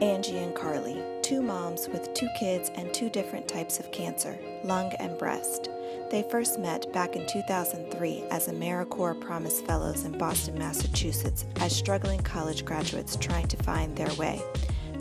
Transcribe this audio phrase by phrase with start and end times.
[0.00, 4.92] Angie and Karlee, two moms with two kids and two different types of cancer, lung
[5.00, 5.70] and breast.
[6.08, 12.20] They first met back in 2003 as AmeriCorps Promise Fellows in Boston, Massachusetts, as struggling
[12.20, 14.40] college graduates trying to find their way.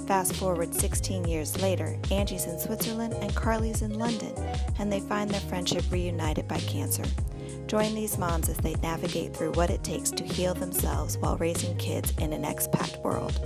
[0.08, 4.34] Fast forward 16 years later, Angie's in Switzerland and Karlee's in London,
[4.80, 7.04] and they find their friendship reunited by cancer.
[7.68, 11.78] Join these moms as they navigate through what it takes to heal themselves while raising
[11.78, 13.40] kids in an expat world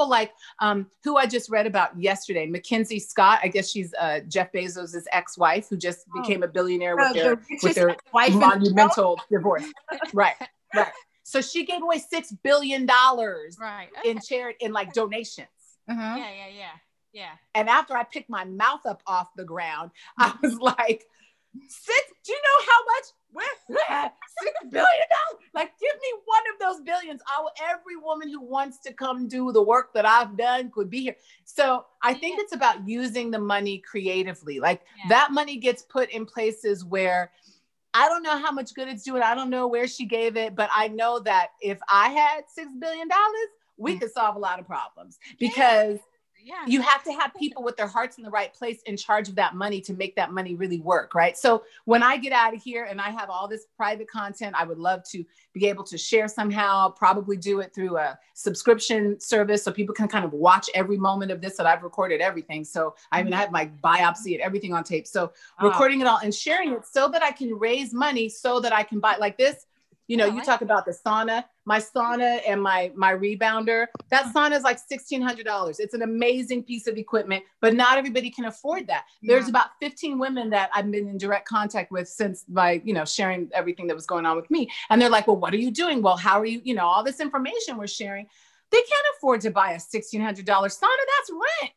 [0.00, 3.40] people like um, who I just read about yesterday, Mackenzie Scott.
[3.42, 6.20] I guess she's uh, Jeff Bezos' ex-wife who just oh.
[6.20, 9.64] became a billionaire with their with their wife monumental divorce.
[10.14, 10.36] right,
[10.74, 10.92] right.
[11.22, 13.88] So she gave away six billion dollars right.
[13.98, 14.10] Okay.
[14.10, 15.48] in charity in like donations.
[15.88, 16.16] Uh-huh.
[16.16, 16.70] Yeah, yeah, yeah,
[17.12, 17.30] yeah.
[17.54, 21.04] And after I picked my mouth up off the ground, I was like,
[21.68, 22.02] six.
[22.24, 23.04] Do you know how much
[24.42, 25.44] six billion dollars.
[25.54, 27.20] Like, give me one of those billions.
[27.26, 30.90] I will, every woman who wants to come do the work that I've done could
[30.90, 31.16] be here.
[31.44, 32.44] So I think yeah.
[32.44, 34.60] it's about using the money creatively.
[34.60, 35.08] Like yeah.
[35.08, 37.32] that money gets put in places where
[37.92, 39.22] I don't know how much good it's doing.
[39.22, 42.70] I don't know where she gave it, but I know that if I had six
[42.78, 44.00] billion dollars, we mm.
[44.00, 46.09] could solve a lot of problems because yeah.
[46.66, 49.34] You have to have people with their hearts in the right place in charge of
[49.34, 51.36] that money to make that money really work right?
[51.36, 54.64] So when i get out of here and i have all this private content i
[54.64, 59.64] would love to be able to share somehow probably do it through a subscription service
[59.64, 62.64] so people can kind of watch every moment of this that i've recorded everything.
[62.64, 65.06] So i mean i have my biopsy and everything on tape.
[65.06, 68.72] So recording it all and sharing it so that i can raise money so that
[68.72, 69.66] i can buy like this
[70.10, 73.86] you know, you talk about the sauna, my sauna and my my rebounder.
[74.10, 74.50] That uh-huh.
[74.50, 75.78] sauna is like sixteen hundred dollars.
[75.78, 79.04] It's an amazing piece of equipment, but not everybody can afford that.
[79.22, 83.04] There's about fifteen women that I've been in direct contact with since my you know
[83.04, 85.70] sharing everything that was going on with me, and they're like, well, what are you
[85.70, 86.02] doing?
[86.02, 86.60] Well, how are you?
[86.64, 88.26] You know, all this information we're sharing.
[88.72, 91.04] They can't afford to buy a sixteen hundred dollar sauna.
[91.18, 91.72] That's rent.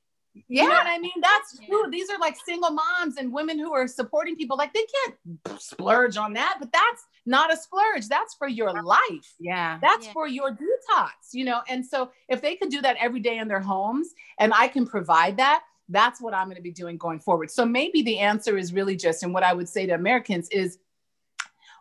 [0.48, 0.64] Yeah.
[0.64, 1.22] You know what I mean?
[1.22, 1.92] That's true.
[1.92, 4.58] These are like single moms and women who are supporting people.
[4.58, 8.08] Like they can't splurge on that, but that's not a splurge.
[8.08, 9.34] That's for your life.
[9.40, 9.80] Yeah.
[9.82, 10.14] That's yeah.
[10.14, 11.62] for your detox, you know?
[11.70, 14.86] And so if they could do that every day in their homes and I can
[14.86, 17.52] provide that, that's what I'm going to be doing going forward.
[17.52, 20.80] So maybe the answer is really just, and what I would say to Americans is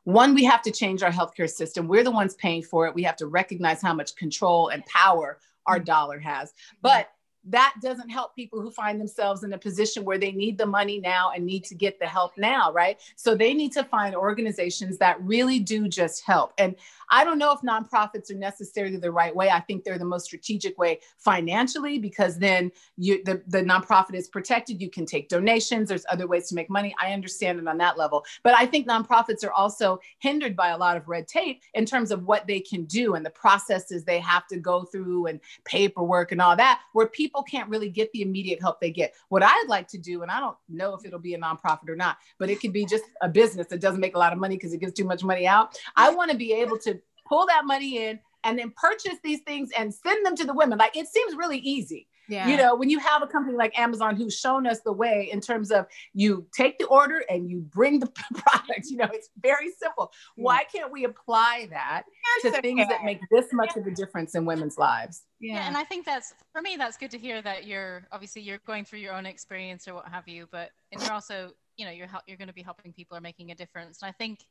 [0.04, 1.86] one, we have to change our healthcare system.
[1.86, 2.94] We're the ones paying for it.
[2.94, 5.84] We have to recognize how much control and power our mm-hmm.
[5.84, 6.53] dollar has.
[6.80, 7.09] But
[7.44, 11.00] that doesn't help people who find themselves in a position where they need the money
[11.00, 13.00] now and need to get the help now, right?
[13.16, 16.53] So they need to find organizations that really do just help.
[16.58, 16.76] And
[17.10, 19.50] I don't know if nonprofits are necessarily the right way.
[19.50, 24.28] I think they're the most strategic way financially because then you the, the nonprofit is
[24.28, 24.80] protected.
[24.80, 25.88] You can take donations.
[25.88, 26.94] There's other ways to make money.
[27.00, 28.24] I understand it on that level.
[28.42, 32.10] But I think nonprofits are also hindered by a lot of red tape in terms
[32.10, 36.32] of what they can do and the processes they have to go through and paperwork
[36.32, 39.15] and all that, where people can't really get the immediate help they get.
[39.28, 41.97] What I'd like to do, and I don't know if it'll be a nonprofit or
[41.97, 44.56] not, but it could be just a business that doesn't make a lot of money
[44.56, 45.78] because it gives too much money out.
[45.97, 49.71] I want to be able to pull that money in and then purchase these things
[49.78, 50.78] and send them to the women.
[50.78, 52.09] Like it seems really easy.
[52.32, 52.48] Yeah.
[52.48, 55.41] You know, when you have a company like Amazon who's shown us the way in
[55.41, 59.70] terms of you take the order and you bring the product, you know, it's very
[59.70, 60.10] simple.
[60.37, 60.44] Yeah.
[60.44, 62.04] Why can't we apply that
[62.41, 65.25] to things that make this much of a difference in women's lives?
[65.41, 65.54] Yeah.
[65.54, 65.69] yeah.
[65.69, 68.84] and I think that's for me that's good to hear that you're obviously you're going
[68.84, 72.09] through your own experience or what have you, but and you're also, you know, you're
[72.26, 74.00] you're going to be helping people or making a difference.
[74.00, 74.47] And I think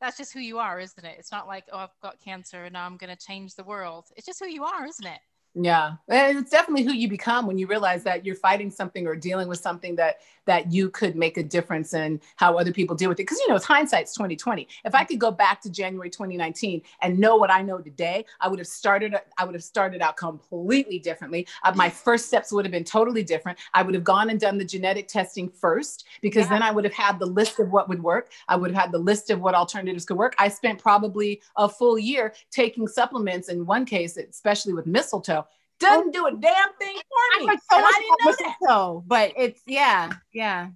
[0.00, 1.16] that's just who you are, isn't it?
[1.18, 4.06] It's not like, oh, I've got cancer and now I'm going to change the world.
[4.16, 5.20] It's just who you are, isn't it?
[5.54, 9.16] Yeah, and it's definitely who you become when you realize that you're fighting something or
[9.16, 13.08] dealing with something that that you could make a difference in how other people deal
[13.08, 13.24] with it.
[13.24, 14.66] Because you know, it's hindsight's 2020.
[14.84, 18.48] If I could go back to January 2019 and know what I know today, I
[18.48, 19.14] would have started.
[19.38, 21.48] I would have started out completely differently.
[21.64, 23.58] Uh, my first steps would have been totally different.
[23.74, 26.50] I would have gone and done the genetic testing first because yeah.
[26.50, 28.30] then I would have had the list of what would work.
[28.46, 30.36] I would have had the list of what alternatives could work.
[30.38, 33.48] I spent probably a full year taking supplements.
[33.48, 35.40] In one case, especially with mistletoe
[35.80, 37.48] doesn't do a damn thing for me.
[37.48, 39.08] I, I didn't know that.
[39.08, 40.68] but it's yeah, yeah.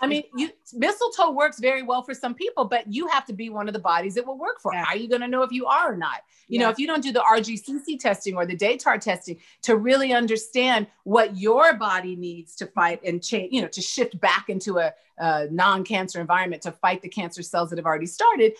[0.00, 3.48] I mean, you mistletoe works very well for some people, but you have to be
[3.48, 4.74] one of the bodies it will work for.
[4.74, 4.84] Yeah.
[4.84, 6.20] How are you going to know if you are or not?
[6.48, 6.66] You yeah.
[6.66, 10.86] know, if you don't do the RGCC testing or the DATAR testing to really understand
[11.04, 14.92] what your body needs to fight and change, you know, to shift back into a,
[15.18, 18.52] a non-cancer environment to fight the cancer cells that have already started,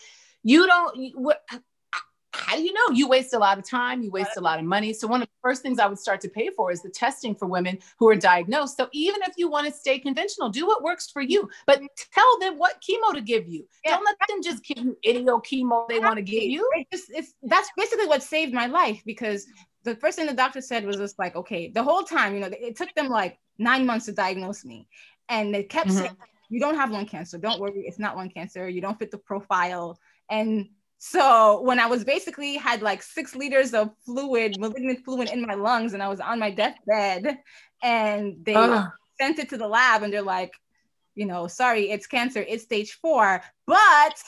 [0.42, 1.12] you don't.
[1.16, 1.44] What,
[2.46, 2.94] how do you know?
[2.94, 4.92] You waste a lot of time, you waste a lot of money.
[4.92, 7.34] So, one of the first things I would start to pay for is the testing
[7.34, 8.76] for women who are diagnosed.
[8.76, 11.80] So, even if you want to stay conventional, do what works for you, but
[12.14, 13.66] tell them what chemo to give you.
[13.84, 13.96] Yeah.
[13.96, 16.68] Don't let them just give you any old chemo they want to give you.
[16.92, 19.46] It's, it's, that's basically what saved my life because
[19.82, 22.50] the first thing the doctor said was just like, okay, the whole time, you know,
[22.52, 24.86] it took them like nine months to diagnose me.
[25.28, 25.98] And they kept mm-hmm.
[25.98, 26.16] saying,
[26.48, 27.38] you don't have lung cancer.
[27.38, 28.68] Don't worry, it's not lung cancer.
[28.68, 29.98] You don't fit the profile.
[30.30, 35.42] And so when I was basically had like six liters of fluid, malignant fluid in
[35.42, 37.38] my lungs, and I was on my deathbed,
[37.82, 38.86] and they uh.
[39.20, 40.52] sent it to the lab, and they're like,
[41.14, 44.22] you know, sorry, it's cancer, it's stage four, but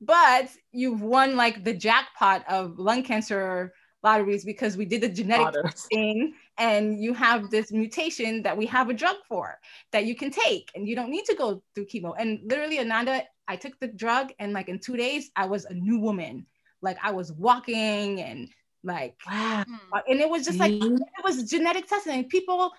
[0.00, 3.72] but you've won like the jackpot of lung cancer
[4.06, 8.86] lotteries because we did the genetic thing and you have this mutation that we have
[8.88, 9.44] a drug for
[9.92, 13.16] that you can take and you don't need to go through chemo and literally ananda
[13.48, 16.46] I took the drug and like in two days, I was a new woman.
[16.82, 18.48] Like I was walking and
[18.82, 19.64] like, wow.
[19.92, 20.96] Uh, and it was just like, mm-hmm.
[20.96, 22.28] it was genetic testing.
[22.28, 22.72] People,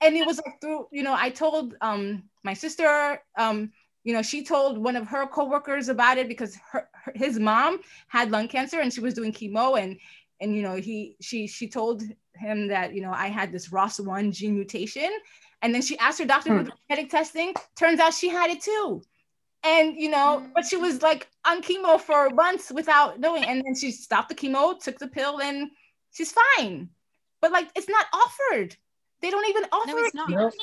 [0.00, 3.72] and it was like through, you know, I told um, my sister, um,
[4.04, 7.80] you know, she told one of her coworkers about it because her, her, his mom
[8.08, 9.98] had lung cancer and she was doing chemo and
[10.40, 12.02] and you know he she she told
[12.34, 15.10] him that you know I had this ROS1 gene mutation.
[15.62, 16.64] And then she asked her doctor hmm.
[16.64, 17.54] for genetic testing.
[17.76, 19.02] Turns out she had it too.
[19.62, 23.44] And you know but she was like on chemo for months without knowing.
[23.44, 25.70] And then she stopped the chemo took the pill and
[26.12, 26.88] she's fine.
[27.40, 28.76] But like it's not offered.
[29.20, 30.30] They don't even offer no, it's not.
[30.30, 30.54] it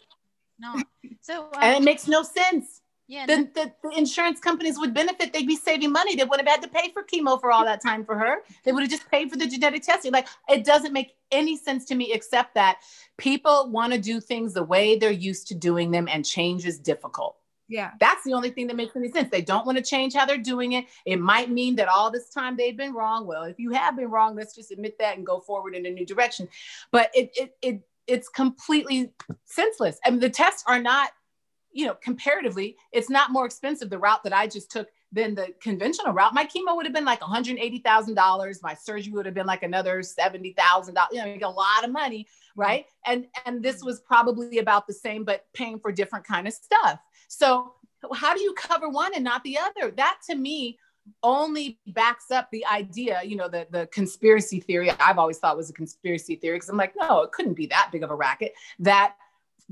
[0.60, 0.82] no.
[1.22, 3.44] So um, and it makes no sense yeah, the, no.
[3.54, 5.32] the, the, insurance companies would benefit.
[5.32, 6.16] They'd be saving money.
[6.16, 8.40] They wouldn't have had to pay for chemo for all that time for her.
[8.64, 10.12] They would have just paid for the genetic testing.
[10.12, 12.80] Like it doesn't make any sense to me, except that
[13.18, 16.80] people want to do things the way they're used to doing them, and change is
[16.80, 17.38] difficult.
[17.70, 17.92] Yeah.
[18.00, 19.30] That's the only thing that makes any sense.
[19.30, 20.86] They don't want to change how they're doing it.
[21.06, 23.28] It might mean that all this time they've been wrong.
[23.28, 25.90] Well, if you have been wrong, let's just admit that and go forward in a
[25.90, 26.48] new direction.
[26.92, 29.12] But it it it it's completely
[29.44, 30.00] senseless.
[30.06, 31.10] I mean, the tests are not,
[31.78, 35.54] you know, comparatively, it's not more expensive the route that I just took than the
[35.62, 36.34] conventional route.
[36.34, 38.64] My chemo would have been like $180,000.
[38.64, 40.56] My surgery would have been like another $70,000.
[41.12, 42.26] You know, a lot of money,
[42.56, 42.88] right?
[43.06, 47.00] And and this was probably about the same, but paying for different kind of stuff.
[47.28, 47.74] So
[48.12, 49.92] how do you cover one and not the other?
[49.92, 50.80] That to me
[51.22, 55.70] only backs up the idea, you know, the, the conspiracy theory I've always thought was
[55.70, 58.54] a conspiracy theory because I'm like, no, it couldn't be that big of a racket
[58.80, 59.16] that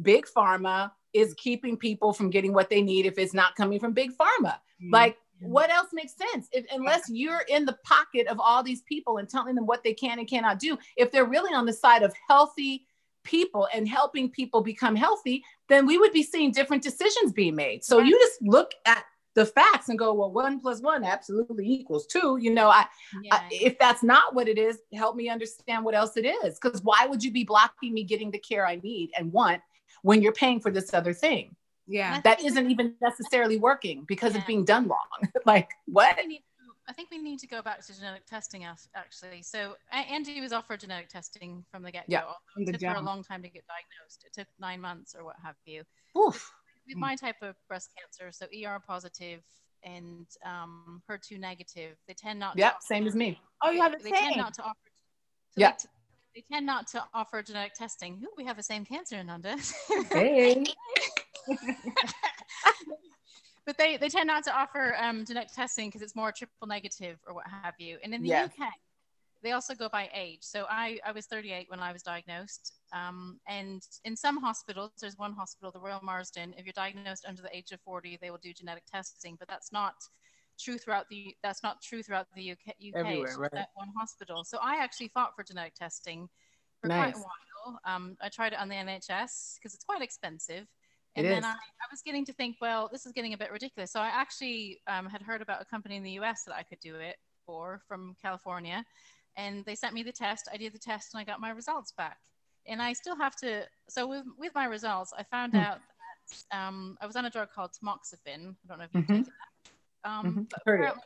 [0.01, 3.93] big pharma is keeping people from getting what they need if it's not coming from
[3.93, 4.55] big pharma.
[4.81, 4.93] Mm-hmm.
[4.93, 9.17] Like, what else makes sense if, unless you're in the pocket of all these people
[9.17, 12.03] and telling them what they can and cannot do if they're really on the side
[12.03, 12.85] of healthy
[13.23, 17.83] people and helping people become healthy, then we would be seeing different decisions being made.
[17.83, 19.03] So you just look at
[19.33, 22.37] the facts and go, well, one plus one absolutely equals two.
[22.39, 22.85] You know, I,
[23.21, 23.35] yeah.
[23.35, 26.57] I, if that's not what it is, help me understand what else it is.
[26.57, 29.61] Because why would you be blocking me getting the care I need and want
[30.05, 31.55] when you're paying for this other thing?
[31.87, 34.39] Yeah, that isn't even necessarily working because yeah.
[34.39, 35.07] it's being done wrong.
[35.45, 36.17] like what?
[36.87, 39.41] I think we need to go back to genetic testing actually.
[39.41, 42.13] So Andy was offered genetic testing from the get go.
[42.13, 42.23] Yeah,
[42.57, 44.25] it took her a long time to get diagnosed.
[44.25, 45.83] It took nine months or what have you.
[46.17, 46.51] Oof.
[46.87, 49.41] With my type of breast cancer, so ER positive
[49.81, 52.57] and um, HER2 negative, they tend not.
[52.57, 53.39] Yep, same as me.
[53.63, 54.23] Oh, you have the they same.
[54.23, 54.77] tend not to offer.
[55.49, 55.71] So yeah.
[55.71, 55.89] They,
[56.35, 58.21] they, tend not to offer genetic testing.
[58.23, 59.55] Ooh, we have the same cancer, Nanda.
[60.11, 60.65] Hey.
[63.65, 67.17] but they, they tend not to offer um, genetic testing because it's more triple negative
[67.27, 67.97] or what have you.
[68.03, 68.69] And in the UK,
[69.43, 70.39] they also go by age.
[70.41, 72.73] So I, I was 38 when I was diagnosed.
[72.93, 77.41] Um, and in some hospitals, there's one hospital, the Royal Marsden, if you're diagnosed under
[77.41, 79.93] the age of 40, they will do genetic testing, but that's not
[80.59, 83.51] true throughout the that's not true throughout the UK, UK Everywhere, right.
[83.51, 84.43] that one hospital.
[84.43, 86.29] So I actually fought for genetic testing
[86.81, 87.13] for nice.
[87.13, 87.79] quite a while.
[87.85, 90.67] Um, I tried it on the NHS because it's quite expensive.
[91.15, 93.51] And it then I, I, was getting to think, well, this is getting a bit
[93.51, 93.91] ridiculous.
[93.91, 96.79] So I actually um, had heard about a company in the US that I could
[96.81, 98.85] do it for from California.
[99.37, 100.49] And they sent me the test.
[100.51, 102.17] I did the test and I got my results back.
[102.67, 105.59] And I still have to, so with, with my results, I found hmm.
[105.59, 105.79] out
[106.51, 108.55] that um, I was on a drug called tamoxifen.
[108.55, 109.13] I don't know if you've mm-hmm.
[109.13, 109.54] taken that.
[110.05, 110.41] Um, mm-hmm.
[110.49, 111.01] but, apparently,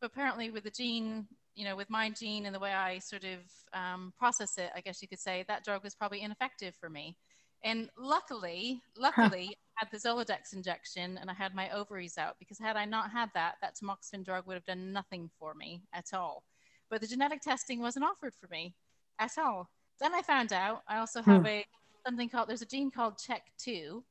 [0.00, 3.24] but, apparently, with the gene, you know, with my gene and the way I sort
[3.24, 3.38] of
[3.78, 7.16] um, process it, I guess you could say that drug was probably ineffective for me.
[7.64, 12.58] And luckily, luckily, I had the Zoladex injection and I had my ovaries out because
[12.58, 16.14] had I not had that, that tamoxifen drug would have done nothing for me at
[16.14, 16.44] all.
[16.88, 18.74] But the genetic testing wasn't offered for me
[19.18, 19.68] at all.
[20.00, 21.46] Then I found out I also have hmm.
[21.46, 21.64] a
[22.06, 24.02] something called there's a gene called CHEK2,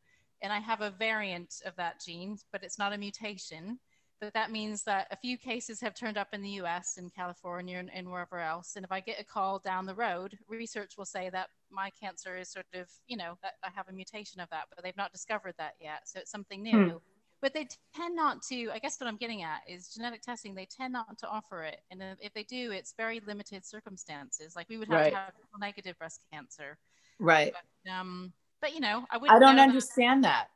[0.42, 3.80] and I have a variant of that gene, but it's not a mutation.
[4.20, 7.78] But that means that a few cases have turned up in the US, in California,
[7.78, 8.76] and, and, wherever else.
[8.76, 12.38] And if I get a call down the road, research will say that my cancer
[12.38, 15.12] is sort of, you know, that I have a mutation of that, but they've not
[15.12, 16.02] discovered that yet.
[16.06, 16.90] So it's something new.
[16.90, 16.98] Hmm.
[17.40, 20.66] But they tend not to, I guess what I'm getting at is genetic testing, they
[20.66, 21.82] tend not to offer it.
[21.92, 24.56] And if they do, it's very limited circumstances.
[24.56, 25.12] Like we would have right.
[25.12, 26.80] to have negative breast cancer.
[27.20, 27.54] Right.
[27.86, 30.48] But, um, but you know, I would I don't understand that.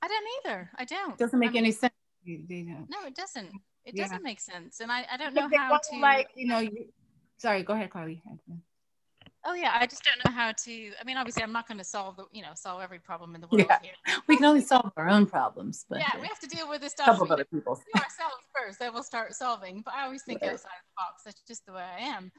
[0.00, 0.06] that.
[0.06, 0.70] I don't either.
[0.76, 1.12] I don't.
[1.12, 1.92] It doesn't make I mean, any sense
[2.36, 2.86] they don't.
[2.90, 3.50] No, it doesn't.
[3.84, 4.04] It yeah.
[4.04, 6.58] doesn't make sense, and I, I don't know how to like you know.
[6.58, 6.86] You,
[7.38, 8.20] sorry, go ahead, Karlee.
[9.44, 10.92] Oh yeah, I just don't know how to.
[11.00, 13.40] I mean, obviously, I'm not going to solve the, you know, solve every problem in
[13.40, 13.78] the world yeah.
[13.82, 14.18] here.
[14.26, 16.92] We can only solve our own problems, but yeah, we have to deal with this
[16.92, 17.06] stuff.
[17.06, 17.80] Couple of other people.
[17.96, 19.80] ourselves first, then we'll start solving.
[19.82, 20.52] But I always think right.
[20.52, 21.22] outside the box.
[21.24, 22.30] That's just the way I am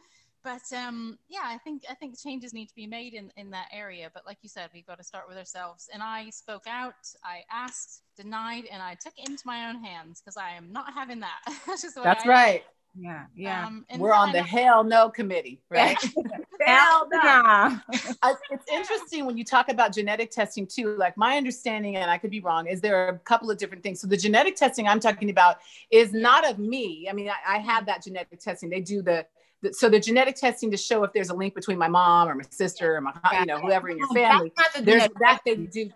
[0.44, 3.68] but um, yeah, I think I think changes need to be made in in that
[3.74, 4.10] area.
[4.14, 5.90] But like you said, we've got to start with ourselves.
[5.94, 6.94] And I spoke out,
[7.24, 10.94] I asked, denied, and I took it into my own hands because I am not
[10.94, 11.40] having that.
[11.68, 12.64] That's just That's right.
[12.98, 13.68] Yeah, yeah.
[13.68, 15.98] Um, We're on the hell no committee, right?
[16.66, 17.80] hell no.
[17.92, 20.96] It's interesting when you talk about genetic testing too.
[20.98, 23.84] Like my understanding, and I could be wrong, is there are a couple of different
[23.84, 24.02] things.
[24.02, 25.58] So the genetic testing I'm talking about
[25.92, 27.08] is not of me.
[27.10, 28.70] I mean, I, I have that genetic testing.
[28.70, 29.26] They do the
[29.72, 32.44] so the genetic testing to show if there's a link between my mom or my
[32.50, 34.52] sister or my you know whoever in your family
[34.82, 35.90] there's that they do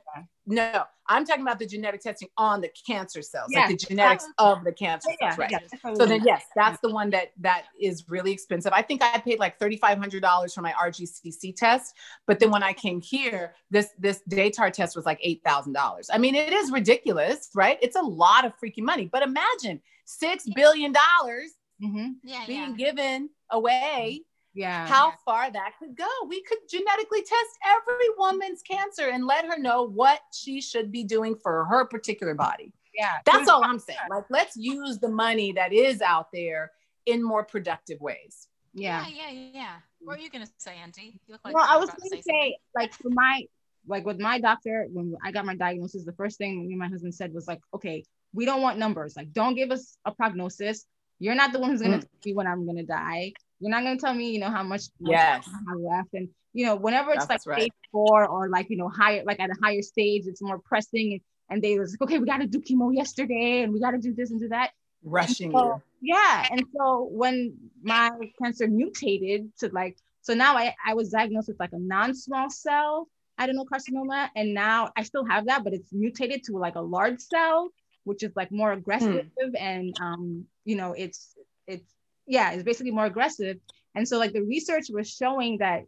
[0.45, 4.63] no i'm talking about the genetic testing on the cancer cells like the genetics of
[4.63, 5.53] the cancer cells right?
[5.95, 8.73] so then yes that's the one that that is really expensive.
[8.73, 11.95] I think i paid like $3500 for my rgcc test
[12.27, 16.35] but then when i came here this this datar test was like $8000 i mean
[16.35, 17.77] it is ridiculous right?
[17.81, 21.51] It's a lot of freaking money but imagine six billion dollars
[21.81, 22.11] mm-hmm.
[22.23, 22.91] yeah, being yeah.
[22.91, 24.21] given away
[24.53, 24.85] yeah.
[24.85, 26.07] how far that could go.
[26.27, 31.03] We could genetically test every woman's cancer and let her know what she should be
[31.03, 32.73] doing for her particular body.
[32.95, 33.13] Yeah.
[33.25, 33.97] That's all i'm saying.
[34.09, 36.71] like let's use the money that is out there
[37.07, 38.47] in more productive ways.
[38.73, 39.05] Yeah.
[39.07, 39.75] Yeah yeah, yeah.
[39.99, 43.09] what are you gonna say andy like well i was gonna say, say like for
[43.09, 43.45] my
[43.87, 46.87] like with my doctor when i got my diagnosis the first thing me and my
[46.87, 49.15] husband said was like okay we don't want numbers.
[49.15, 50.85] Like don't give us a prognosis.
[51.19, 52.01] You're not the one who's gonna mm.
[52.01, 53.33] tell me when I'm gonna die.
[53.59, 55.47] You're not gonna tell me, you know, how much yes.
[55.47, 56.09] I left.
[56.13, 57.61] And you know, whenever it's That's like right.
[57.61, 61.13] stage four or like you know higher, like at a higher stage, it's more pressing.
[61.13, 63.91] And, and they was like, okay, we got to do chemo yesterday, and we got
[63.91, 64.71] to do this and do that.
[65.03, 65.81] Rushing so.
[66.01, 71.47] Yeah, and so when my cancer mutated to like, so now I I was diagnosed
[71.47, 73.07] with like a non-small cell
[73.39, 77.71] adenocarcinoma, and now I still have that, but it's mutated to like a large cell
[78.03, 79.55] which is like more aggressive hmm.
[79.59, 81.35] and um, you know it's
[81.67, 81.93] it's
[82.27, 83.57] yeah it's basically more aggressive.
[83.95, 85.83] And so like the research was showing that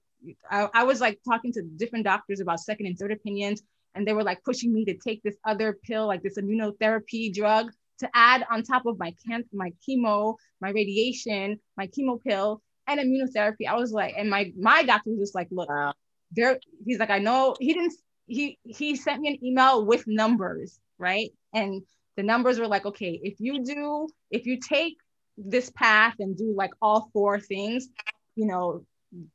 [0.50, 3.62] I, I was like talking to different doctors about second and third opinions
[3.94, 7.72] and they were like pushing me to take this other pill like this immunotherapy drug
[8.00, 13.00] to add on top of my can my chemo my radiation my chemo pill and
[13.00, 13.68] immunotherapy.
[13.68, 15.94] I was like and my my doctor was just like look wow.
[16.32, 17.94] there he's like i know he didn't
[18.28, 21.32] he he sent me an email with numbers right?
[21.54, 21.84] And
[22.18, 24.96] the numbers were like, okay, if you do, if you take
[25.38, 27.88] this path and do like all four things,
[28.36, 28.86] you know,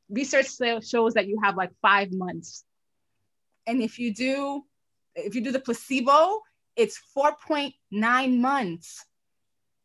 [0.09, 0.47] research
[0.83, 2.63] shows that you have like five months.
[3.67, 4.63] And if you do,
[5.15, 6.41] if you do the placebo,
[6.75, 9.05] it's 4.9 months.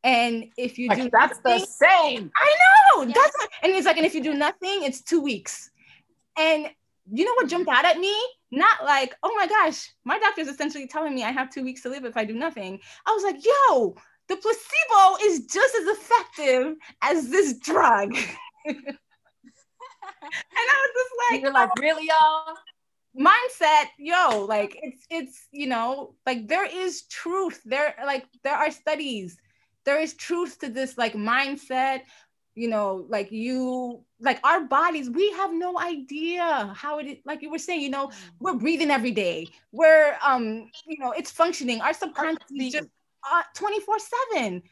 [0.05, 2.31] And if you do that's nothing, the same.
[2.37, 2.57] I
[2.95, 3.03] know.
[3.03, 3.17] Yes.
[3.17, 5.71] That's and he's like, and if you do nothing, it's two weeks.
[6.39, 6.71] And
[7.13, 8.15] you know what jumped out at me?
[8.53, 11.89] Not like, oh my gosh, my doctor's essentially telling me I have two weeks to
[11.89, 12.79] live if I do nothing.
[13.05, 13.97] I was like, yo,
[14.29, 18.15] the placebo is just as effective as this drug.
[18.67, 18.97] and
[20.57, 22.57] I was just like, you're like, really, y'all?
[23.19, 28.71] mindset yo like it's it's you know like there is truth there like there are
[28.71, 29.39] studies
[29.87, 32.01] there is truth to this like mindset
[32.55, 37.41] you know like you like our bodies we have no idea how it is like
[37.41, 38.29] you were saying you know mm-hmm.
[38.41, 42.89] we're breathing every day we're um you know it's functioning our subconscious is just
[43.33, 43.97] uh, 24
[44.33, 44.63] 7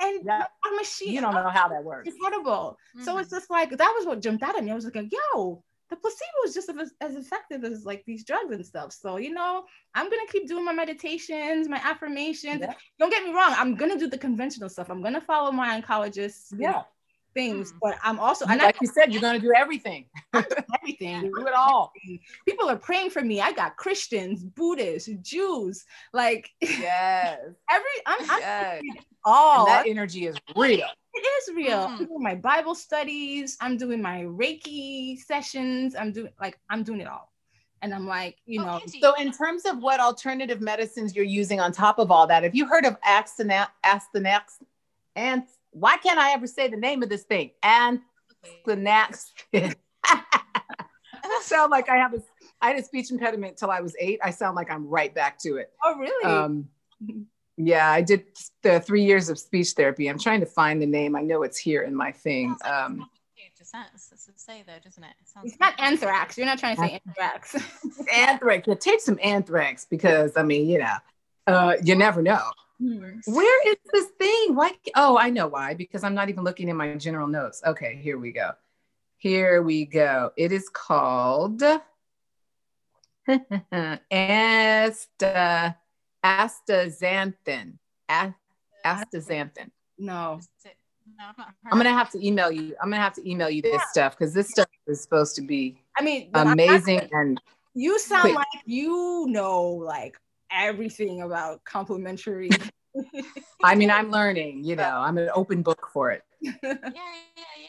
[0.00, 0.44] and yeah.
[0.66, 3.04] our machine you don't know how that works incredible mm-hmm.
[3.04, 3.36] so it's mm.
[3.36, 6.46] just like that was what jumped out at me i was like yo the placebo
[6.46, 8.94] is just as, as effective as like these drugs and stuff.
[8.94, 9.64] So, you know,
[9.94, 12.62] I'm gonna keep doing my meditations, my affirmations.
[12.62, 12.72] Yeah.
[12.98, 14.88] Don't get me wrong, I'm gonna do the conventional stuff.
[14.88, 16.54] I'm gonna follow my oncologist.
[16.56, 16.84] Yeah
[17.34, 17.76] things, mm.
[17.82, 20.06] but I'm also and like I, you said, you're gonna do everything.
[20.34, 21.22] everything.
[21.22, 21.92] do it all.
[22.46, 23.40] People are praying for me.
[23.40, 27.38] I got Christians, Buddhists, Jews, like yes.
[27.70, 28.82] every I'm, I'm
[29.24, 30.88] all and that energy is real.
[31.14, 31.78] It is real.
[31.78, 31.88] Mm.
[31.88, 33.56] I'm doing my Bible studies.
[33.60, 35.94] I'm doing my Reiki sessions.
[35.94, 37.32] I'm doing like I'm doing it all.
[37.82, 41.24] And I'm like, you Oh, know, Angie, So, in terms of what alternative medicines you're
[41.24, 43.68] using on top of all that, have you heard of Astenax?
[43.84, 44.42] Astenax?
[45.16, 47.50] And why can't I ever say the name of this thing?
[47.64, 49.30] Astenax.
[50.04, 52.22] I sound like I have a
[52.60, 54.20] I had a speech impediment till I was eight.
[54.22, 55.70] I sound like I'm right back to it.
[55.84, 56.24] oh really?
[56.24, 56.68] Um,
[57.56, 58.24] yeah, I did
[58.62, 60.08] the three years of speech therapy.
[60.08, 61.16] I'm trying to find the name.
[61.16, 62.50] I know it's here in my thing.
[62.50, 65.10] Sounds like Um, complicated to sense- to say though, doesn't it?
[65.20, 66.36] It it's not anthrax.
[66.36, 67.54] You're not trying to say anthrax.
[68.14, 68.66] anthrax.
[68.68, 70.96] Yeah, take some anthrax because I mean, you know,
[71.46, 72.42] uh, you never know.
[73.26, 74.54] Where is this thing?
[74.54, 74.72] Why?
[74.96, 75.74] Oh, I know why.
[75.74, 77.62] Because I'm not even looking in my general notes.
[77.64, 78.50] Okay, here we go.
[79.18, 80.32] Here we go.
[80.36, 81.62] It is called
[84.10, 85.76] Asta,
[86.24, 87.74] astaxanthin.
[88.08, 88.34] A-
[88.84, 89.70] Astaxanthin.
[89.98, 90.40] no.
[91.18, 92.74] No, I've not heard I'm gonna have to email you.
[92.80, 95.76] I'm gonna have to email you this stuff because this stuff is supposed to be
[95.98, 97.40] I mean, but I- amazing and
[97.74, 98.36] you sound Quick.
[98.36, 100.16] like you know like
[100.54, 102.50] everything about complementary.
[103.64, 104.64] I mean I'm learning.
[104.64, 106.22] You know, I'm an open book for it.
[106.42, 107.68] Yeah, yeah, yeah.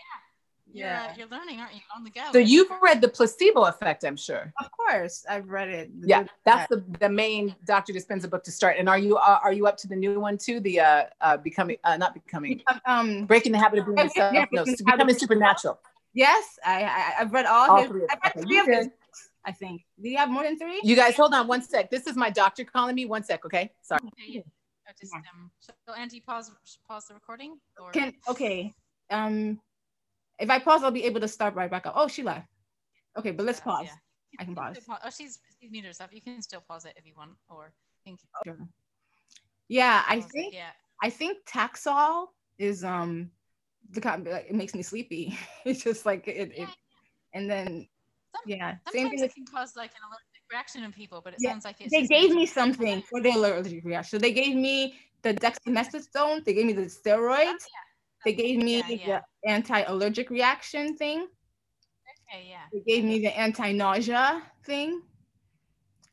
[0.75, 1.07] You're, Yeah.
[1.11, 1.81] uh, you're learning, aren't you?
[1.95, 2.21] On the go.
[2.31, 4.51] So you've read the placebo effect, I'm sure.
[4.59, 5.91] of course, I've read it.
[6.01, 7.93] Yeah, that's the the main Dr.
[7.93, 8.77] Dispenza book to start.
[8.79, 10.59] And are you uh, are you up to the new one too?
[10.59, 13.25] The uh, uh becoming uh, not becoming um.
[13.27, 14.33] breaking the habit of being yourself.
[14.33, 15.79] yeah, No, Breaking the Habit becoming supernatural.
[16.13, 17.89] Yes, I, I I've read all, All his.
[17.89, 18.49] three of I've them.
[18.49, 18.89] read Okay,
[19.51, 19.83] three you of his.
[19.85, 19.85] good.
[19.85, 19.85] I think.
[20.01, 20.79] Do you have more than three?
[20.83, 21.89] You guys, hold on one sec.
[21.89, 23.05] This is my doctor calling me.
[23.05, 23.71] One sec, okay?
[23.81, 23.99] Sorry.
[24.05, 24.41] Okay, yeah.
[24.87, 26.51] I just, um, so Andy, pause,
[26.87, 27.59] pause the recording.
[27.81, 28.73] Or Can okay.
[29.09, 29.59] Um,
[30.39, 31.93] if I pause, I'll be able to start right back up.
[31.95, 32.47] Oh, she left.
[33.17, 33.85] Okay, but let's Yeah, pause.
[33.85, 33.95] yeah.
[34.39, 34.77] I can pause.
[34.81, 36.11] still Oh, she's she's muted herself.
[36.13, 37.73] You can still pause it if you want, or
[38.05, 38.57] you Sure.
[39.69, 40.71] Yeah, I pause think Yeah.
[41.01, 43.31] I think Taxol is um
[43.91, 45.37] the kind like, it makes me sleepy.
[45.65, 46.67] it's just like it, it Yeah.
[47.33, 47.87] and then
[48.33, 51.41] Some- yeah, same thing it can cause like an allergic reaction in people, but it
[51.41, 54.19] Yeah, sounds like it's they gave me something for the allergic reaction.
[54.19, 57.65] So they gave me the dexamethasone, they gave me the steroids,
[58.25, 59.19] they gave me Yeah, yeah.
[59.43, 61.27] the anti-allergic reaction thing,
[62.29, 62.67] Okay, yeah.
[62.71, 65.01] they gave me the anti-nausea thing,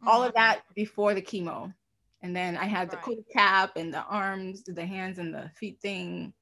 [0.07, 0.35] all of Mhm.
[0.35, 1.75] that before the chemo.
[2.23, 3.05] And then I had the Right.
[3.05, 6.35] cold cap and the arms, the hands and the feet thing.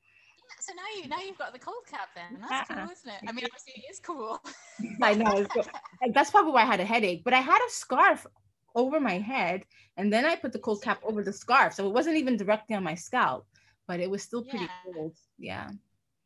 [0.69, 2.43] So now you now you've got the cold cap then.
[2.47, 3.21] That's cool, isn't it?
[3.27, 4.39] I mean, obviously it is cool.
[5.03, 5.37] I know.
[5.39, 5.63] it's go-
[6.03, 7.23] and That's probably why I had a headache.
[7.25, 8.27] But I had a scarf
[8.75, 9.65] over my head,
[9.97, 12.77] and then I put the cold cap over the scarf, so it wasn't even directly
[12.77, 13.47] on my scalp,
[13.87, 14.93] but it was still pretty Yeah.
[14.93, 15.15] cold.
[15.39, 15.71] Yeah.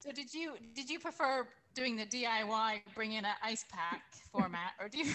[0.00, 4.72] So did you did you prefer doing the DIY, bring in an ice pack format,
[4.80, 5.12] or do you?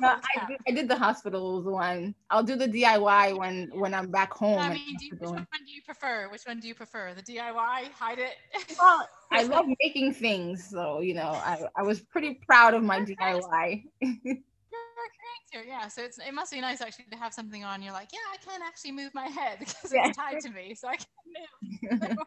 [0.00, 2.14] No, I did, I did the hospital's one.
[2.30, 4.58] I'll do the DIY when when I'm back home.
[4.58, 6.28] I mean, do you, which one do you prefer?
[6.30, 7.14] Which one do you prefer?
[7.14, 8.34] The DIY, hide it.
[8.78, 13.00] Well, I love making things, so you know, I, I was pretty proud of my
[13.00, 13.84] DIY.
[14.00, 15.10] You're a
[15.52, 15.88] creator, yeah.
[15.88, 17.82] So it's it must be nice actually to have something on.
[17.82, 20.08] You're like, yeah, I can actually move my head because Yeah.
[20.08, 21.06] it's tied to me, so I can
[22.00, 22.16] move.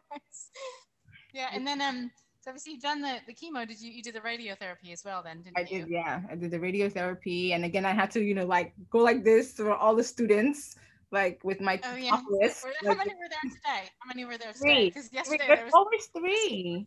[1.34, 2.12] Yeah, and then um,
[2.44, 3.66] so obviously you've done the the chemo.
[3.66, 5.24] Did you you did the radiotherapy as well?
[5.24, 5.66] Then didn't I you?
[5.66, 6.22] I did, yeah.
[6.30, 9.54] I did the radiotherapy, and again, I had to, you know, like go like this
[9.54, 10.76] for all the students,
[11.12, 12.20] like with my Oh yeah.
[12.42, 12.66] list.
[12.82, 13.90] How like, many were there today?
[14.00, 14.60] How many were there today?
[14.60, 14.86] Three.
[14.90, 16.86] Because yesterday there's there was always three.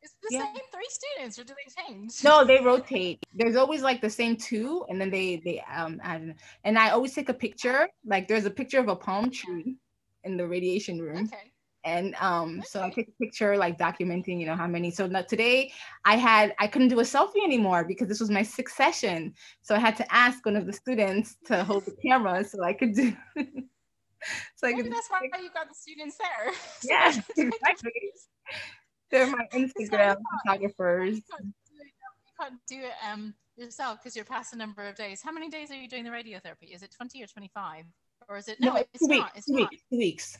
[0.00, 0.38] it's the Yeah.
[0.40, 2.22] same three students, or do they change?
[2.24, 3.18] No, they rotate.
[3.34, 6.34] There's always like the same two, and then they they um add.
[6.64, 7.88] And I always take a picture.
[8.06, 9.76] Like there's a picture of a palm tree
[10.24, 11.26] in the radiation room.
[11.26, 11.51] Okay.
[11.84, 15.22] And um so i take a picture like documenting you know how many so now
[15.22, 15.70] today
[16.04, 19.74] i had i couldn't do a selfie anymore because this was my sixth session so
[19.74, 22.94] i had to ask one of the students to hold the camera so i could
[22.94, 23.12] do
[24.56, 26.52] so i could that's why you got the students there.
[26.80, 27.92] So Yeah, they can take exactly.
[29.10, 31.92] they're my instagram photographers You can't do it,
[32.26, 35.20] you can't do it um, yourself because you're past the number of days.
[35.22, 36.74] How many days are you doing the radiotherapy?
[36.74, 37.84] Is it 20 or 25?
[38.28, 38.58] Or is it?
[38.60, 39.32] No, it's it's two weeks not.
[39.36, 40.38] It's two weeks two weeks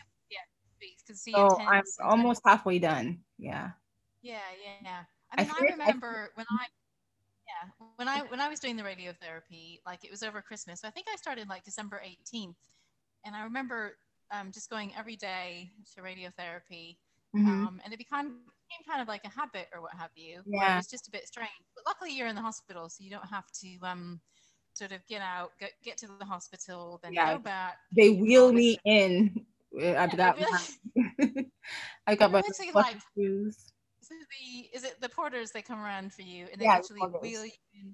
[1.06, 1.98] Because see, so i'm intense.
[2.02, 3.70] almost halfway done yeah
[4.22, 5.02] Yeah, yeah, yeah.
[5.30, 6.64] I I mean, I, I- remember when I,
[7.50, 10.80] yeah, when I when I was doing the radiotherapy, like it was over Christmas.
[10.80, 12.60] So I think I started like December 18th,
[13.24, 13.96] and I remember
[14.30, 16.96] um, just going every day to radiotherapy,
[17.34, 17.66] Mhm.
[17.66, 18.28] um, and it became
[18.68, 20.42] became kind of like a habit or what have you.
[20.46, 20.74] Yeah.
[20.74, 21.50] It was just a bit strange.
[21.74, 24.20] But luckily, you're in the hospital, so you don't have to um,
[24.74, 27.32] sort of get out, get, get to the hospital, then Yeah.
[27.34, 27.78] go back.
[27.96, 29.44] they wheel me in
[29.80, 30.36] Uh, i've Yeah, got
[32.06, 33.72] i got my literally, like, shoes.
[34.02, 37.00] So the is it the porters they come around for you and they Yeah, actually
[37.00, 37.20] porters.
[37.22, 37.92] wheel you in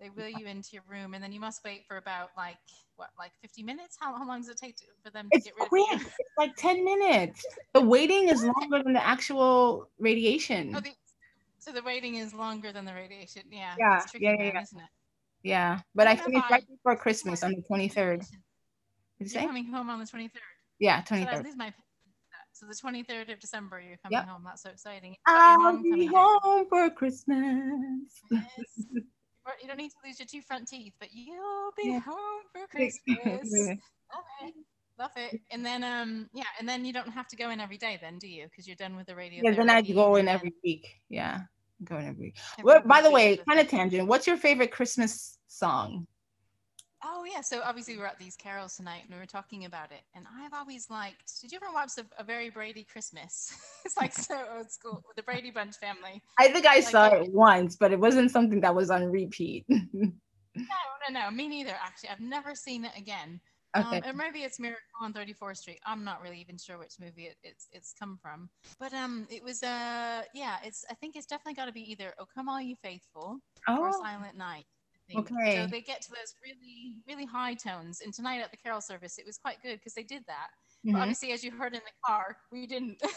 [0.00, 2.56] they wheel you into your room and then you must wait for about like
[2.96, 5.44] what like 50 minutes how, how long does it take to, for them to It's
[5.44, 5.82] get rid quick.
[5.94, 7.44] of you It's like 10 minutes.
[7.74, 10.72] The waiting is longer than the actual radiation.
[10.76, 10.90] oh, the,
[11.58, 14.60] so the waiting is longer than the radiation yeah Yeah, tricky yeah, yeah, yeah.
[14.62, 14.88] isn't it
[15.42, 18.20] Yeah, but I What finished right before Christmas on the 23rd.
[18.20, 18.28] Did
[19.20, 19.46] you say?
[19.46, 20.30] coming home on the 23rd.
[20.82, 21.44] Yeah, So, 23rd.
[21.44, 21.72] lose my
[22.52, 24.26] so the 23rd of December, you're coming Yep.
[24.26, 24.42] home.
[24.44, 25.10] That's so exciting.
[25.10, 28.20] You've got your I'll be coming home for Christmas.
[28.32, 28.86] Yes.
[29.62, 32.00] You don't need to lose your two front teeth, but you'll be Yeah.
[32.00, 33.52] home for Christmas.
[33.52, 34.54] Love it.
[34.98, 35.40] Love it.
[35.52, 38.18] And then um yeah, and then you don't have to go in every day then,
[38.18, 38.44] do you?
[38.46, 39.42] Because you're done with the radio.
[39.44, 41.00] yeah, then I go in every week.
[41.08, 41.42] Yeah,
[41.84, 42.36] go in every week.
[42.58, 44.08] every Well, by the way, kind of tangent.
[44.08, 46.08] What's your favorite Christmas song?
[47.04, 50.02] Oh yeah, so obviously we're at these carols tonight and we were talking about it.
[50.14, 53.52] And I've always liked did you ever watch a, a very Brady Christmas?
[53.84, 56.22] it's like so old school the Brady Bunch family.
[56.38, 59.66] I think I Like saw it once, but it wasn't something that was on repeat.
[60.54, 60.64] No,
[61.08, 61.74] no, no, me neither.
[61.82, 63.40] Actually, I've never seen it again.
[63.74, 64.00] okay.
[64.00, 65.80] Um, or maybe it's Miracle on 34th Street.
[65.86, 68.50] I'm not really even sure which movie it, it's it's come from.
[68.78, 72.12] But um, it was uh, yeah, it's I think it's definitely got to be either
[72.18, 74.66] "Oh Come All You Faithful" or oh, "Silent Night."
[75.08, 75.30] Think.
[75.32, 75.56] Okay.
[75.56, 78.00] So they get to those really really high tones.
[78.04, 80.48] And tonight at the carol service, it was quite good because they did that.
[80.84, 81.00] But mhm.
[81.00, 83.00] obviously, as you heard in the car, we didn't.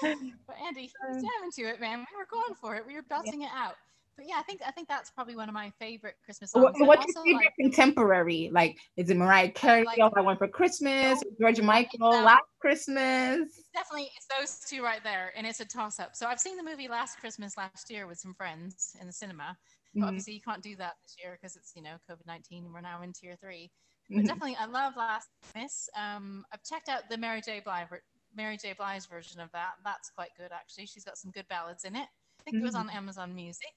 [0.02, 1.98] but Andy, he was jamming to it, man.
[1.98, 2.86] We were going for it.
[2.86, 3.76] We were belting it out.
[4.16, 6.74] But yeah, I think I think that's probably one of my favorite Christmas songs.
[6.78, 8.48] What- What's your favorite like, contemporary?
[8.52, 9.84] Like, is it Mariah Carey?
[9.84, 11.22] like- All I Want for Christmas?
[11.24, 12.12] Oh, George Michael?
[12.12, 13.40] um, Last Christmas?
[13.58, 16.16] It's definitely it's those two right there, and it's a toss up.
[16.16, 19.56] So I've seen the movie Last Christmas last year with some friends in the cinema.
[19.94, 22.72] But Mhm, obviously, you can't do that this year because it's you know COVID nineteen.
[22.72, 23.70] We're now in tier three.
[24.08, 24.26] But mhm.
[24.26, 25.88] definitely, I love Last Christmas.
[25.94, 27.60] Um, I've checked out the Mary J.
[27.60, 27.88] Blige
[28.34, 28.72] Mary J.
[28.72, 29.72] Blige's version of that.
[29.84, 30.86] That's quite good actually.
[30.86, 32.08] She's got some good ballads in it.
[32.40, 33.72] I think it was on Amazon Music.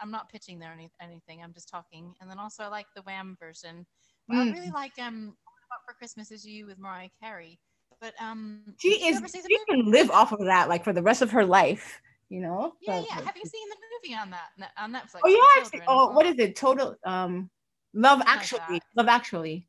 [0.00, 1.42] I'm not pitching there any, anything.
[1.42, 2.14] I'm just talking.
[2.20, 3.86] And then also I like the Wham version.
[4.28, 4.52] But I Mm.
[4.54, 5.36] really like um,
[5.68, 7.58] What for Christmas Is You with Mariah Carey.
[8.00, 9.16] But um, She is.
[9.18, 11.44] ever see the She can live off of that, like for the rest of her
[11.44, 12.00] life.
[12.28, 12.74] You know.
[12.80, 13.20] Yeah, So- yeah.
[13.24, 13.76] Have you seen the
[14.08, 15.20] movie on that on Netflix?
[15.24, 15.62] Oh yeah.
[15.62, 16.56] Actually, oh, what is it?
[16.56, 16.96] Total.
[17.04, 17.50] Um,
[17.94, 18.58] Love Something Actually.
[18.78, 18.82] that.
[18.96, 19.68] Love Actually.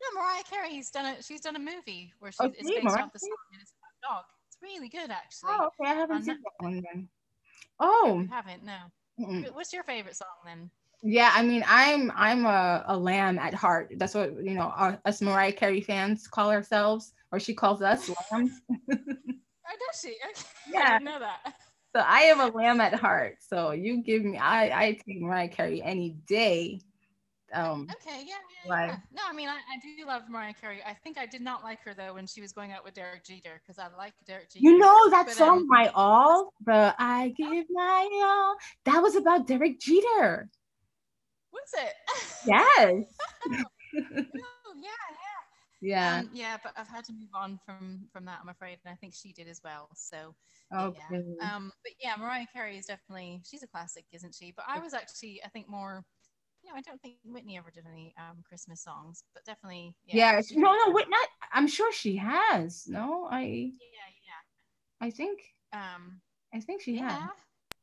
[0.00, 3.02] No, Mariah Carey's done a she's done a movie where she, Oh, it's based Mariah
[3.04, 4.24] off the song and it's about a dog.
[4.46, 5.50] It's really good actually.
[5.52, 5.90] Oh, okay.
[5.90, 7.00] I haven't on seen that one then.
[7.02, 7.08] You
[7.80, 8.26] Oh.
[8.30, 8.64] haven't?
[8.64, 8.76] No.
[9.18, 9.54] Mm-mm.
[9.54, 10.70] What's your favorite song then?
[11.02, 13.92] Yeah, I mean, I'm I'm a, a lamb at heart.
[13.98, 14.72] That's what you know.
[14.74, 18.60] Our, us Mariah Carey fans call ourselves, or she calls us lambs.
[18.70, 20.08] Oh, does she?
[20.30, 20.44] Okay.
[20.76, 20.90] I Yeah.
[20.90, 21.54] didn't know that.
[21.94, 23.38] So I am a lamb at heart.
[23.40, 26.80] So you give me, I I take Mariah Carey any day.
[27.52, 28.34] Um, Okay, yeah,
[28.66, 28.96] yeah, yeah.
[29.14, 30.80] No, I mean, I, I do love Mariah Carey.
[30.86, 33.24] I think I did not like her though when she was going out with Derek
[33.24, 34.62] Jeter because I like Derek Jeter.
[34.62, 38.56] you know that But, song, um, My All, the I give my all.
[38.84, 40.48] That was about Derek Jeter.
[41.52, 41.94] Was it?
[42.46, 43.04] Yes.
[43.98, 44.90] oh, yeah,
[45.80, 45.80] yeah.
[45.80, 46.18] yeah.
[46.20, 48.38] Um, yeah, but I've had to move on from from that.
[48.42, 49.88] I'm afraid, and I think she did as well.
[49.94, 50.34] So
[50.76, 51.00] okay.
[51.10, 51.56] yeah.
[51.56, 54.52] Um, but yeah, Mariah Carey is definitely she's a classic, isn't she?
[54.54, 56.04] But I was actually, I think more.
[56.62, 59.94] You know, I don't think Whitney ever did any um, Christmas songs, but definitely.
[60.06, 60.40] yeah.
[60.42, 60.78] she No, did.
[60.86, 61.28] no, wait, not.
[61.52, 62.86] I'm sure she has.
[62.88, 65.06] No, I Yeah, yeah.
[65.06, 65.40] I think.
[65.72, 66.20] Um,
[66.54, 67.10] I think she yeah.
[67.10, 67.30] has.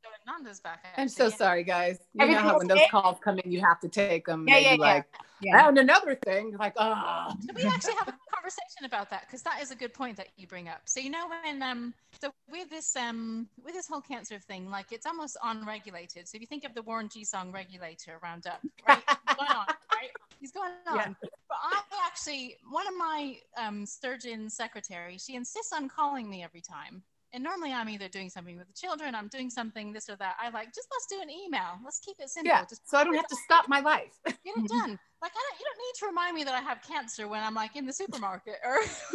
[0.03, 0.85] So Nanda's back.
[0.97, 1.35] I'm so yeah.
[1.35, 1.99] sorry, guys.
[2.13, 2.88] You know how when those okay?
[2.91, 4.45] calls come in, you have to take them.
[4.47, 4.75] Yeah, yeah, yeah.
[4.77, 5.05] like,
[5.41, 5.67] Yeah.
[5.67, 7.35] and another thing, like, ah.
[7.41, 10.27] So we actually have a conversation about that because that is a good point that
[10.38, 10.81] you bring up.
[10.86, 14.91] So you know when um so with this um with this whole cancer thing, like
[14.91, 16.27] it's almost unregulated.
[16.27, 19.03] So if you think of the Warren G song regulator Roundup, right?
[19.08, 20.12] He's going on, right?
[20.39, 20.95] He's going on.
[20.95, 21.08] Yeah.
[21.49, 26.62] But I actually one of my um surgeon secretary, she insists on calling me every
[26.62, 27.01] time.
[27.36, 30.38] And normally I'm either doing something with the children, I'm doing something this or that.
[30.41, 31.78] I like just let's do an email.
[31.84, 32.50] Let's keep it simple.
[32.50, 32.62] Yeah.
[32.62, 34.17] Just So I don't have to stop my life.
[34.26, 34.98] get it done.
[35.21, 37.56] Like I don't, you don't need to remind me that I have cancer when I'm
[37.56, 38.76] like in the supermarket or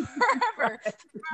[0.58, 0.74] wherever.
[0.74, 0.80] Or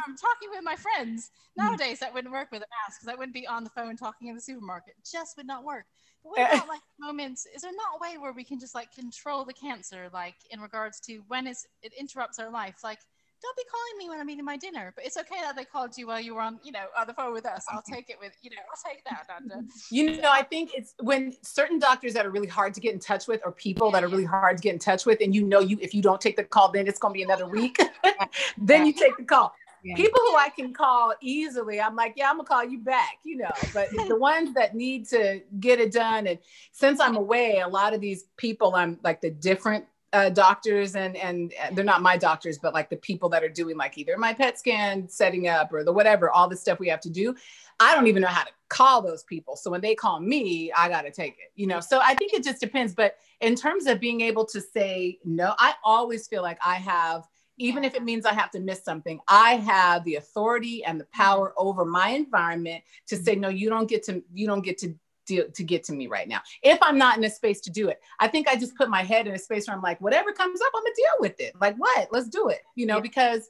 [0.07, 1.31] I'm talking with my friends.
[1.59, 1.65] Mm-hmm.
[1.65, 4.29] Nowadays that wouldn't work with a mask because I wouldn't be on the phone talking
[4.29, 4.95] in the supermarket.
[5.11, 5.87] Just would not work.
[6.23, 6.57] But what eh.
[6.57, 7.47] about like moments?
[7.55, 10.61] Is there not a way where we can just like control the cancer, like in
[10.61, 11.57] regards to when it
[11.99, 12.81] interrupts our life?
[12.85, 12.99] Like
[13.43, 14.93] don't be calling me when I'm eating my dinner.
[14.95, 17.15] But it's okay that they called you while you were on, you know, on the
[17.15, 17.65] phone with us.
[17.71, 19.63] I'll take it with, you know, I'll take that, Dr.
[19.91, 23.01] You know, I think it's when certain doctors that are really hard to get in
[23.01, 25.43] touch with, or people that are really hard to get in touch with, and you
[25.43, 27.79] know, you if you don't take the call, then it's going to be another week.
[28.59, 29.55] then you take the call.
[29.87, 29.95] Yeah.
[29.95, 33.37] People who I can call easily, I'm like, yeah, I'm gonna call you back, you
[33.37, 33.53] know.
[33.73, 36.41] But the ones that need to get it done, and
[36.73, 39.85] since I'm away, a lot of these people, I'm like the different
[40.17, 43.77] uh, doctors, and and they're not my doctors, but like the people that are doing
[43.77, 47.01] like either my PET scan setting up or the whatever, all the stuff we have
[47.01, 47.35] to do.
[47.79, 49.55] I don't even know how to call those people.
[49.57, 51.81] So when they call me, I got to take it, you know?
[51.81, 52.95] So I think it just depends.
[52.95, 57.29] But in terms of being able to say no, I always feel like I have,
[57.59, 61.05] even if it means I have to miss something, I have the authority and the
[61.13, 64.95] power over my environment to say, no, you don't get to, you don't get to
[65.27, 66.41] deal to get to me right now.
[66.63, 69.03] If I'm not in a space to do it, I think I just put my
[69.03, 71.55] head in a space where I'm like, whatever comes up, I'm gonna deal with it.
[71.61, 72.09] Like what?
[72.13, 72.61] Let's do it.
[72.75, 73.03] You know, Yeah.
[73.03, 73.49] because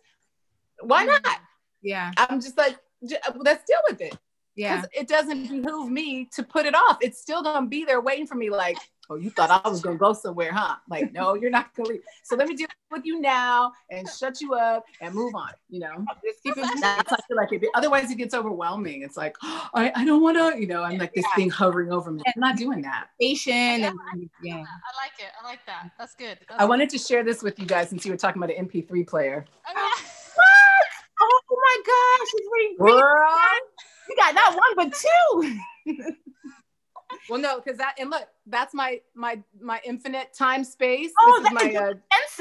[0.80, 1.22] why mm-hmm.
[1.22, 1.40] not?
[1.82, 2.12] Yeah.
[2.16, 2.76] I'm just like,
[3.36, 4.16] let's deal with it.
[4.56, 4.76] Yeah.
[4.76, 6.98] Because it doesn't behoove me to put it off.
[7.00, 8.50] It's still gonna be there waiting for me.
[8.50, 8.78] Like,
[9.10, 10.76] oh, you thought I was gonna go somewhere, huh?
[10.88, 12.02] Like, no, you're not gonna leave.
[12.22, 15.50] So let me deal with you now and shut you up and move on.
[15.68, 16.04] You know.
[16.24, 17.62] Just keep it That's how I feel like it.
[17.74, 19.02] Otherwise, it gets overwhelming.
[19.02, 21.92] It's like, oh, I, I don't want to, you know, I'm like this thing hovering
[21.92, 22.22] over me.
[22.26, 23.08] I'm not doing that.
[23.20, 24.54] patient Yeah, and yeah.
[24.54, 25.32] I like it.
[25.40, 25.90] I like that.
[25.98, 26.38] That's good.
[26.48, 28.68] That's I wanted to share this with you guys since you were talking about an
[28.68, 29.44] MP3 player.
[29.68, 30.04] Oh, yeah.
[31.18, 33.02] Oh my gosh, it's very great.
[33.02, 33.26] Girl.
[34.08, 36.12] You got not one but two.
[37.28, 41.10] Well, no, because that and look, that's my my my infinite time space.
[41.18, 41.74] Oh, this is that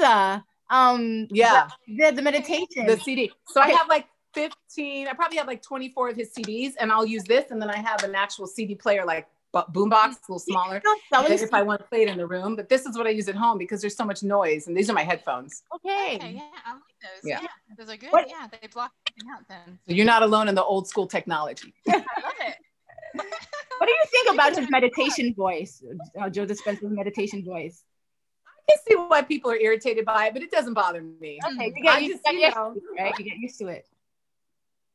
[0.00, 1.68] my uh, Um yeah.
[1.86, 2.86] the, the meditation.
[2.86, 3.30] the CD.
[3.48, 7.06] So I have like 15, I probably have like 24 of his CDs, and I'll
[7.06, 7.50] use this.
[7.50, 11.30] And then I have an actual CD player, like bu- boombox, a little smaller, That
[11.30, 12.54] if I want to play it in the room.
[12.54, 14.90] But this is what I use at home because there's so much noise, and these
[14.90, 15.62] are my headphones.
[15.76, 16.16] okay.
[16.16, 17.22] Okay, yeah, I like those.
[17.24, 17.40] Yeah.
[17.42, 17.48] Yeah.
[17.78, 18.10] those are good.
[18.10, 19.78] What- Yeah, they block everything out then.
[19.88, 21.72] So you're not alone in the old school technology.
[21.88, 22.04] I love
[22.46, 22.56] it.
[23.16, 25.82] What do you think about his meditation voice?
[26.20, 27.84] Uh, Joe Dispenza's meditation voice.
[28.46, 31.38] I can see why people are irritated by it, but it doesn't bother me.
[31.44, 33.18] Okay, you I you just, get you used to it, right?
[33.18, 33.86] You get used to it.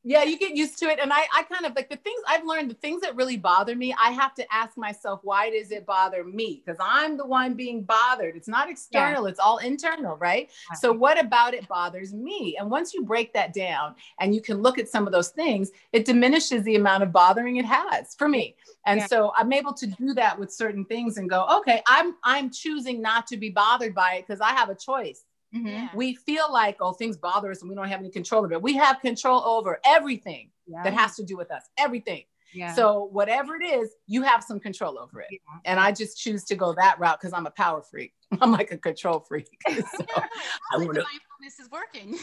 [0.04, 2.44] Yeah you get used to it and I, I kind of like the things i've
[2.44, 5.86] learned the things that really bother me i have to ask myself why does it
[5.86, 6.62] bother me?
[6.64, 10.50] Because i'm the one being bothered it's not external it's all internal right?
[10.78, 12.56] So what about it bothers me?
[12.58, 15.70] And once you break that down and you can look at some of those things
[15.92, 18.56] it diminishes the amount of bothering it has for me.
[18.86, 19.06] And Yeah.
[19.06, 23.00] so i'm able to do that with certain things and go okay i'm i'm choosing
[23.00, 25.94] not to be bothered by it because i have a choice Mhm.
[25.94, 28.62] We feel like oh things bother us and we don't have any control of it
[28.62, 30.82] we have control over everything Yeah.
[30.84, 32.74] that has to do with us everything yeah.
[32.74, 35.28] so whatever it is you have some control over it
[35.64, 38.70] and i just choose to go that route because i'm a power freak i'm like
[38.72, 39.84] a control freak so, Yeah,
[40.72, 42.16] I wanna- mindfulness is working.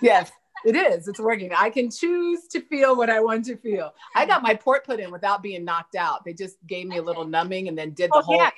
[0.00, 0.30] yes
[0.64, 4.26] it is it's working i can choose to feel what i want to feel i
[4.26, 7.24] got my port put in without being knocked out they just gave me a little
[7.24, 8.50] numbing and then did the oh, whole yeah,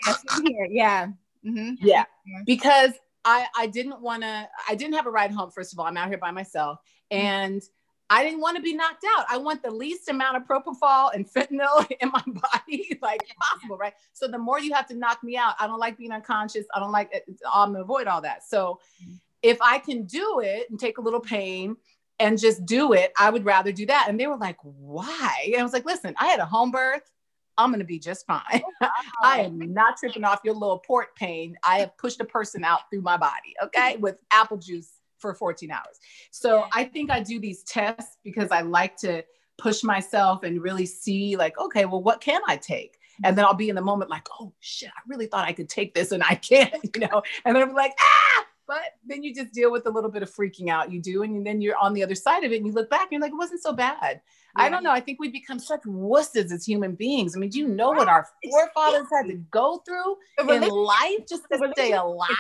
[0.43, 1.07] yeah, yeah.
[1.45, 1.77] Mhm.
[1.81, 2.43] yeah Yeah.
[2.47, 2.93] because
[3.25, 5.97] i i didn't want to i didn't have a ride home first of all i'm
[5.97, 6.79] out here by myself
[7.13, 7.27] Mm-hmm.
[7.27, 7.63] and
[8.09, 9.27] i didn't want to be knocked out.
[9.31, 13.93] I want the least amount of propofol and fentanyl in my body like possible right?
[14.13, 16.81] So the more you have to knock me out i don't like being unconscious i
[16.81, 17.13] don't like
[17.53, 18.45] i'm gonna avoid all that.
[18.45, 19.15] So Mm-hmm.
[19.43, 21.77] if i can do it and take a little pain
[22.19, 24.07] and just do it i would rather do that.
[24.09, 25.37] And they were like why?
[25.53, 27.11] And i was like listen i had a home birth
[27.59, 28.62] i'm gonna be just fine
[29.23, 31.57] I am not tripping off your little port pain.
[31.67, 35.71] I have pushed a person out through my body, okay, with apple juice for 14
[35.71, 36.01] hours.
[36.31, 39.23] So I think I do these tests because I like to
[39.57, 42.99] push myself and really see, like, okay, well, what can I take?
[43.25, 45.69] And then I'll be in the moment like, oh shit, I really thought I could
[45.69, 48.42] take this and I can't, you know, and then I'm like, ah,
[48.73, 51.25] but then you just deal with a little bit of freaking out you do.
[51.25, 53.21] And then you're on the other side of it and you look back and you're
[53.21, 54.23] like, it wasn't so bad.
[54.57, 54.91] I don't know.
[54.91, 57.37] I think we become such wusses as human beings.
[57.37, 61.43] I mean, do you know what our forefathers had to go through in life just
[61.53, 62.31] to stay alive?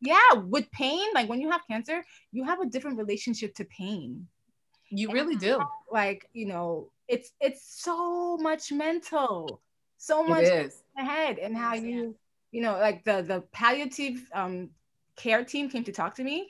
[0.00, 4.28] yeah, with pain, like when you have cancer, you have a different relationship to pain.
[4.90, 5.58] You really do.
[5.90, 9.60] Like, you know, it's it's so much mental,
[9.98, 10.82] so much is.
[10.96, 12.14] ahead and how you
[12.52, 14.70] you know like the the palliative um
[15.16, 16.48] care team came to talk to me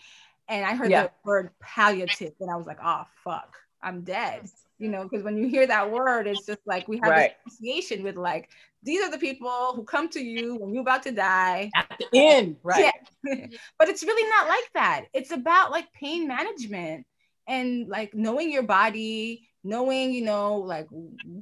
[0.49, 1.05] and i heard Yeah.
[1.05, 4.43] the word palliative and i was like oh fuck i'm dead
[4.79, 7.33] you know because when you hear that word it's just like we have Right.
[7.47, 8.49] this association with like
[8.83, 12.07] these are the people who come to you when you're about to die At the
[12.15, 12.93] end, right?
[13.79, 17.05] but it's really not like that it's about like pain management
[17.49, 20.87] and like knowing your body knowing you know like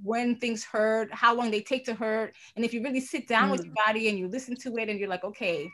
[0.03, 3.51] when things hurt how long they take to hurt and if you really sit down
[3.51, 3.67] with Mm.
[3.67, 5.69] your body and you listen to it and you're like okay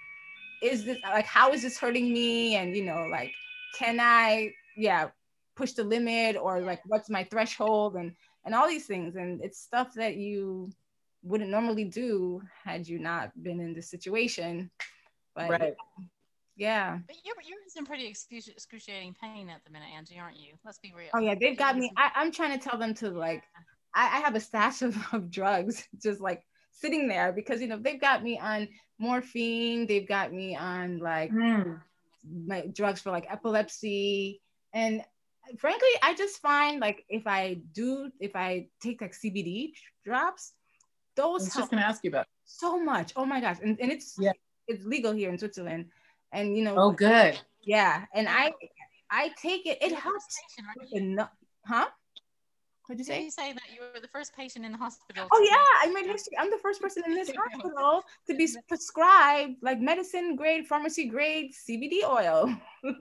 [0.62, 3.32] is this like how is this hurting me and you know like
[3.78, 5.08] can i yeah
[5.56, 8.12] push the limit or like what's my threshold and
[8.44, 10.70] and all these things and it's stuff that you
[11.22, 14.70] wouldn't normally do had you not been in this situation
[15.34, 15.74] but Right.
[16.56, 20.38] yeah But you're, you're in some pretty excruci- excruciating pain at the minute, Angie, aren't
[20.38, 20.54] you?
[20.64, 21.08] Let's be real.
[21.14, 21.90] Oh yeah, they've got me.
[21.96, 23.44] I, I'm trying to tell them to like.
[23.94, 27.78] I, I have a stash of, of drugs just like sitting there because you know
[27.78, 29.86] they've got me on morphine.
[29.86, 31.80] They've got me on like Mm.
[32.46, 34.40] my drugs for like epilepsy,
[34.72, 35.02] and
[35.58, 39.72] frankly, I just find like if I do if I take like CBD
[40.04, 40.52] drops,
[41.16, 41.42] those.
[41.42, 42.26] I was just going to ask you about.
[42.44, 43.12] so much.
[43.16, 44.32] Oh my gosh, and, and it's Yeah.
[44.68, 45.86] it's legal here in Switzerland,
[46.32, 47.38] and you know Oh, good.
[47.62, 48.52] yeah, and I
[49.10, 49.78] I take it.
[49.82, 50.26] It helps.
[50.36, 51.00] Station, aren't with you?
[51.00, 51.34] the nu-
[51.66, 51.88] huh?
[52.90, 53.24] What'd you Did say?
[53.24, 55.28] you say that you were the first patient in the hospital?
[55.30, 56.36] Oh yeah, I made history.
[56.36, 61.52] I'm the first person in this hospital to be prescribed like medicine grade, pharmacy grade
[61.52, 62.52] CBD oil.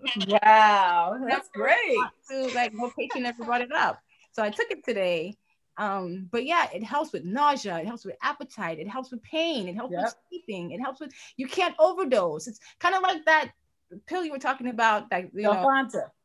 [0.43, 1.97] Wow, that's great.
[2.30, 3.99] to like no patient ever brought it up.
[4.34, 5.38] So I took it today.
[5.80, 9.67] Um, but yeah, it helps with nausea, it helps with appetite, it helps with pain,
[9.67, 12.45] it helps with sleeping, it helps with you can't overdose.
[12.45, 13.54] It's kind of like that
[14.06, 15.65] pill you were talking about, that you know,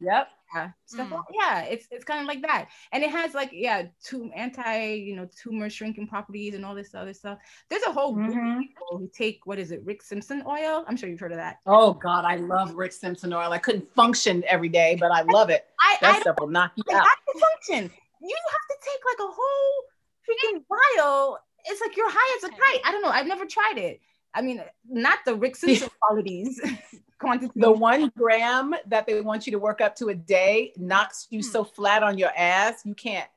[0.00, 0.28] Yep.
[0.54, 1.08] Yeah, stuff.
[1.10, 1.22] Mm.
[1.32, 5.16] Yeah, it's it's kind of like that, and it has like yeah, two anti you
[5.16, 7.38] know tumor shrinking properties and all this other stuff.
[7.68, 8.56] There's a whole group Mhm.
[8.56, 10.84] of people who take what is it, Rick Simpson oil?
[10.86, 11.58] I'm sure you've heard of that.
[11.66, 13.52] Oh God, I love Rick Simpson oil.
[13.52, 15.66] I couldn't function every day, but I love it.
[15.80, 17.06] I That I stuff will knock you out.
[17.40, 17.90] function.
[18.20, 19.84] You have to take like a whole
[20.28, 21.38] freaking vial.
[21.66, 22.80] It's like you're high as a kite.
[22.84, 23.08] I don't know.
[23.08, 24.00] I've never tried it.
[24.34, 26.60] I mean, not the Rick Simpson qualities
[27.18, 27.52] quantity.
[27.56, 31.40] The one gram that they want you to work up to a day knocks you
[31.40, 31.50] Hmm.
[31.50, 33.28] so flat on your ass, you can't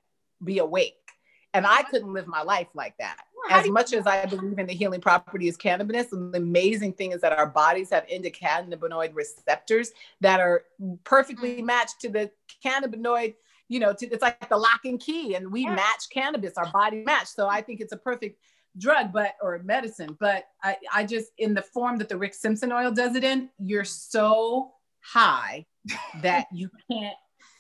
[0.44, 0.96] be awake.
[1.54, 3.18] And I couldn't live my life like that.
[3.50, 7.14] Well, As much as I believe in the healing properties of cannabis, the amazing thing
[7.14, 10.66] is that our bodies have endocannabinoid receptors that are
[11.04, 11.66] perfectly Mm.
[11.66, 12.32] matched to the
[12.64, 13.36] cannabinoid.
[13.70, 15.76] You know, to, it's like the lock and key, and we Yeah.
[15.76, 16.58] match cannabis.
[16.58, 17.28] Our body match.
[17.28, 18.40] So I think it's a perfect
[18.78, 20.16] drug, but or medicine.
[20.20, 23.50] But I, I just in the form that the Rick Simpson oil does it in,
[23.60, 25.66] you're so high
[26.22, 27.16] that you can't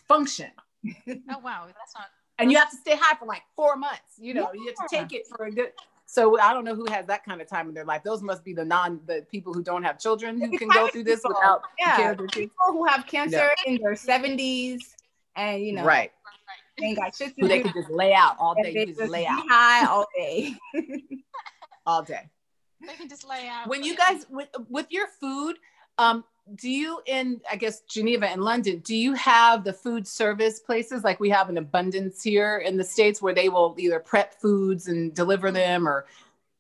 [0.08, 0.52] function
[1.08, 2.08] Oh wow, that's not.
[2.40, 4.02] and you have to stay high for like four months.
[4.18, 5.72] You know, you have to take it for a good.
[6.06, 8.02] So I don't know who has that kind of time in their life.
[8.04, 11.04] Those must be the non the people who don't have children who can go through
[11.04, 11.96] this without Yeah.
[11.98, 12.52] care of their kids.
[12.54, 14.80] people who have cancer in their 70s
[15.36, 16.12] and you know Right.
[16.78, 18.74] They ain't got shit to Who they could just lay out all day.
[18.74, 20.56] they just just lay out high all day.
[21.86, 22.30] all day.
[22.86, 23.68] They can just lay out.
[23.68, 25.58] When you guys with, with your food,
[25.98, 26.24] um,
[26.56, 31.04] do you in I guess Geneva and London, do you have the food service places
[31.04, 34.88] like we have an abundance here in the States where they will either prep foods
[34.88, 36.06] and deliver them or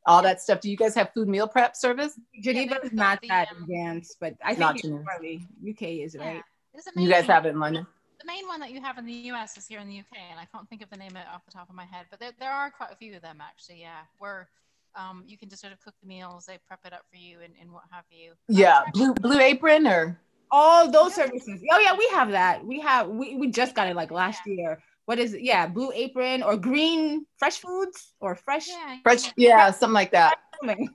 [0.06, 0.60] all that stuff?
[0.60, 2.20] Do you guys have food meal prep service?
[2.42, 6.18] Geneva they've is not that um, advanced, but I Not think it's probably UK is
[6.18, 6.44] right.
[6.74, 7.88] There's a You guys have it in London?
[8.28, 10.40] The main one that you have in the US is here in the UK, and
[10.40, 12.20] I can't think of the name of it off the top of my head, but
[12.20, 13.82] there, there are quite a few of them actually.
[13.82, 14.50] Yeah, where
[14.96, 17.40] um, you can just sort of cook the meals, they prep it up for you,
[17.44, 18.34] and, and what have you.
[18.50, 20.20] Yeah, Um, blue blue apron or
[20.52, 21.62] All those services.
[21.72, 22.66] Oh yeah, we have that.
[22.66, 24.80] We have we, we just got it like last year.
[25.06, 25.42] What is it?
[25.42, 28.68] Yeah, Blue Apron or Green Fresh Foods or Fresh.
[28.68, 30.38] Yeah, fresh, yeah, something like that.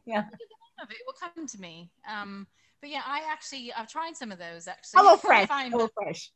[0.05, 0.25] Yeah.
[0.90, 1.90] it will come to me.
[2.11, 2.47] Um,
[2.83, 4.99] but yeah, I actually I've tried some of those actually.
[5.01, 5.49] Hello Fresh.
[5.51, 6.31] Hello Fresh.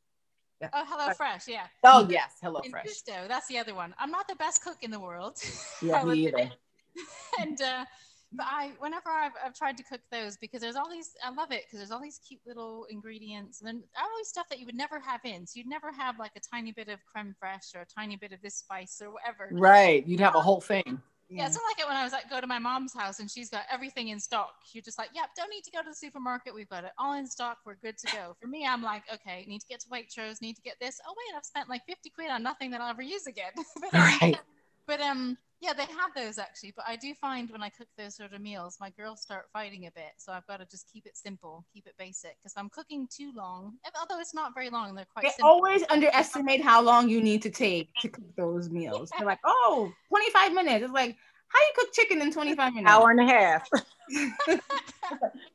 [0.62, 1.66] Oh, Hello Fresh, yeah.
[1.84, 2.86] Oh yes, hello In fresh.
[2.86, 3.94] Gousto, that's the other one.
[3.98, 5.36] I'm not the best cook in the world.
[5.82, 6.50] Yeah, I would me either.
[7.40, 7.84] and uh,
[8.32, 11.52] but I, whenever I've, I've tried to cook those, because there's all these, I love
[11.52, 14.66] it because there's all these cute little ingredients, and then all these stuff that you
[14.66, 15.46] would never have in.
[15.46, 18.32] So you'd never have like a tiny bit of creme fraiche or a tiny bit
[18.32, 19.50] of this spice or whatever.
[19.52, 21.02] Right, you'd have a whole thing.
[21.28, 23.30] Yeah, it's not like it when I was like go to my mom's house and
[23.30, 24.54] she's got everything in stock.
[24.72, 26.54] You're just like, yep, don't need to go to the supermarket.
[26.54, 27.58] We've got it all in stock.
[27.66, 28.36] We're good to go.
[28.40, 31.00] For me, I'm like, okay, need to get to Waitrose, need to get this.
[31.06, 33.50] Oh wait, I've spent like 50 quid on nothing that I'll ever use again.
[33.80, 34.36] but, um, Right.
[34.86, 36.72] but um, yeah, they have those actually.
[36.76, 39.86] But I do find when I cook those sort of meals, my girls start fighting
[39.86, 40.12] a bit.
[40.18, 42.36] So I've got to just keep it simple, keep it basic.
[42.38, 45.50] Because I'm cooking too long, although it's not very long, they're quite They simple.
[45.50, 49.10] always underestimate how long you need to take to cook those meals.
[49.16, 50.84] They're like, oh, 25 minutes.
[50.84, 51.16] It's like,
[51.48, 52.90] how you cook chicken in 25 minutes?
[52.90, 53.68] Hour and a half.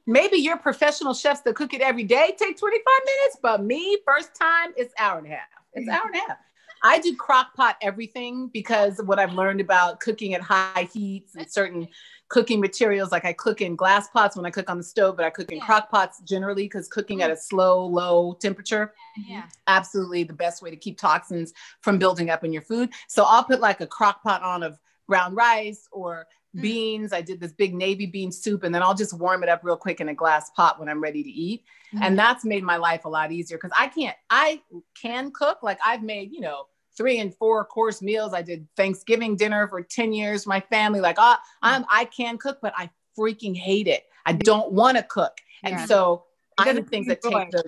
[0.08, 4.34] Maybe your professional chefs that cook it every day take 25 minutes, but me, first
[4.36, 5.40] time, it's hour and a half.
[5.74, 6.38] It's hour and a half.
[6.84, 11.36] I do crock pot everything because of what I've learned about cooking at high heats
[11.36, 11.88] and certain
[12.28, 15.26] cooking materials, like I cook in glass pots when I cook on the stove, but
[15.26, 15.66] I cook in Yeah.
[15.66, 18.94] crock pots generally because cooking at a slow, low temperature
[19.28, 19.44] yeah.
[19.68, 22.92] absolutely the best way to keep toxins from building up in your food.
[23.08, 26.62] So I'll put like a crock pot on of brown rice or Mm.
[26.64, 27.14] beans.
[27.14, 29.78] I did this big navy bean soup and then I'll just warm it up real
[29.78, 31.64] quick in a glass pot when I'm ready to eat.
[31.94, 32.04] Mm-hmm.
[32.04, 34.62] And that's made my life a lot easier because I can't, I
[34.94, 35.64] can cook.
[35.64, 36.66] Like I've made, you know,
[36.98, 38.34] three and four course meals.
[38.34, 42.60] I did Thanksgiving dinner for 10 years, my family, like I, I'm, I can cook,
[42.62, 44.04] but I freaking hate it.
[44.26, 45.38] I don't want to cook.
[45.64, 45.86] And Yeah.
[45.86, 46.26] so
[46.58, 47.64] I do things that take the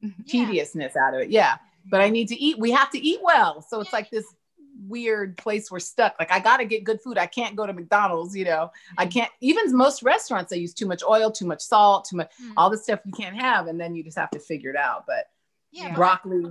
[0.00, 0.10] Yeah.
[0.26, 1.30] tediousness out of it.
[1.30, 1.56] Yeah.
[1.90, 2.58] But I need to eat.
[2.58, 3.62] We have to eat well.
[3.62, 4.24] So it's like this
[4.88, 6.14] weird place we're stuck.
[6.18, 7.18] Like I got to get good food.
[7.18, 8.70] I can't go to McDonald's, you know.
[8.96, 12.30] I can't even most restaurants they use too much oil, too much salt, too much
[12.42, 12.52] Mm.
[12.56, 15.04] all the stuff you can't have and then you just have to figure it out.
[15.06, 15.26] But
[15.72, 15.88] Yeah, Yeah.
[15.90, 16.50] but broccoli,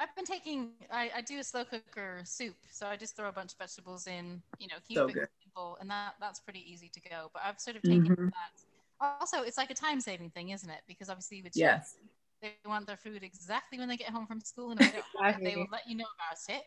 [0.00, 0.70] I've been taking.
[0.90, 4.06] I, I do a slow cooker soup, so I just throw a bunch of vegetables
[4.06, 4.42] in.
[4.58, 5.28] You know, keep So it good.
[5.44, 7.30] simple, and that that's pretty easy to go.
[7.34, 8.30] But I've sort of taken Mhm.
[8.32, 9.14] that.
[9.20, 10.80] Also, it's like a time saving thing, isn't it?
[10.88, 11.96] Because obviously with yes.
[12.42, 15.24] They want their food exactly when they get home from school, and if they don't
[15.26, 16.62] have it, they will let you know about it.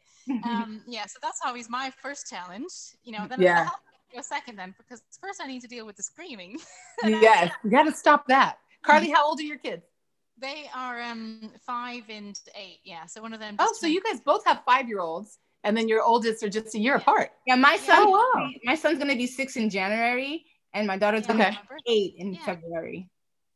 [0.48, 2.72] Um, yeah, so that's always my first challenge.
[3.04, 3.70] You know, then Yeah.
[4.16, 6.60] A second then because first I need to deal with the screaming.
[7.04, 8.60] yes, you got to stop that.
[8.86, 9.84] Karlee, how old are your kids?
[10.38, 12.80] They are um five and eight.
[12.84, 13.56] Yeah, so one of them.
[13.60, 16.76] Oh, so you guys both have five year olds, and then your oldest are just
[16.76, 17.32] a year apart.
[17.46, 17.98] Yeah, my son.
[18.00, 18.50] Oh, wow.
[18.64, 21.58] My son's gonna be six in January, and my daughter's Yeah, gonna Okay.
[21.86, 22.46] be eight in Yeah.
[22.46, 23.10] February.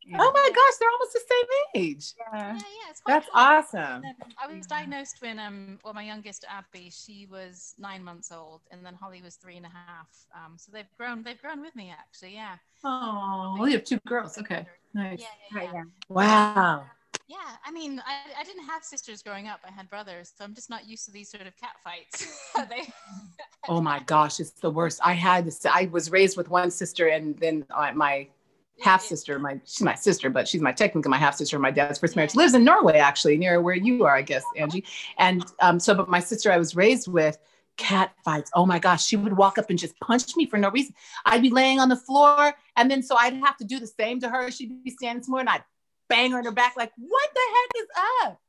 [0.05, 0.17] Yeah.
[0.21, 2.13] Oh my gosh, they're almost the same age.
[2.17, 2.53] Yeah.
[2.53, 3.43] Yeah, yeah, it's quite That's fun.
[3.43, 4.01] awesome.
[4.37, 8.85] I was diagnosed when um well my youngest Abby she was nine months old and
[8.85, 11.91] then Holly was three and a half um so they've grown they've grown with me
[11.91, 14.37] actually yeah Oh, well, you have two girls.
[14.37, 15.19] Okay, nice.
[15.19, 15.83] yeah yeah yeah, yeah.
[16.09, 16.85] Wow.
[17.27, 17.35] yeah
[17.65, 20.69] I mean I, I didn't have sisters growing up I had brothers so I'm just
[20.69, 22.25] not used to these sort of cat fights
[22.69, 22.87] they
[23.69, 24.99] Oh my gosh, it's the worst.
[25.03, 25.65] I had this.
[25.65, 28.27] I was raised with one sister, and then uh, my
[28.81, 31.59] half sister, my she's my sister, but she's my technically my half sister.
[31.59, 32.41] My dad's first marriage Yeah.
[32.43, 34.85] lives in Norway, actually, near where you are, I guess, Angie.
[35.17, 37.37] And um, so, but my sister I was raised with,
[37.77, 38.51] cat fights.
[38.53, 40.93] Oh my gosh, she would walk up and just punch me for no reason.
[41.25, 44.19] I'd be laying on the floor, and then so I'd have to do the same
[44.21, 44.51] to her.
[44.51, 45.63] She'd be standing somewhere, and I'd
[46.09, 47.87] bang her in her back, like, what the heck is
[48.23, 48.41] up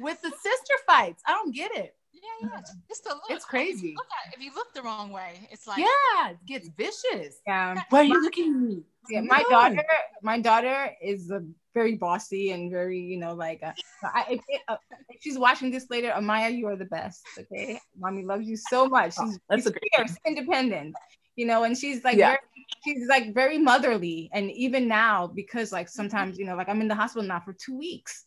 [0.00, 1.22] with the sister fights?
[1.26, 1.94] I don't get it.
[2.26, 3.94] Yeah yeah just a look It's crazy.
[3.96, 7.40] look at if you look the wrong way it's like Yeah, it gets vicious.
[7.46, 7.74] Yeah.
[7.90, 8.82] Why are you looking at me?
[9.10, 9.50] Yeah, my No.
[9.50, 9.84] daughter,
[10.22, 11.40] my daughter is a
[11.74, 13.72] very bossy and very, you know, like, uh,
[14.02, 14.76] I, if, it, uh,
[15.10, 17.22] if she's watching this later, Amaya, you are the best.
[17.38, 19.14] Okay, mommy loves you so much.
[19.18, 20.94] Oh, She's, that's she's a great fierce, independent,
[21.36, 22.28] you know, and she's like, Yeah.
[22.28, 22.38] very,
[22.84, 24.30] she's like very motherly.
[24.32, 27.52] And even now, because like sometimes, you know, like I'm in the hospital now for
[27.52, 28.24] two weeks,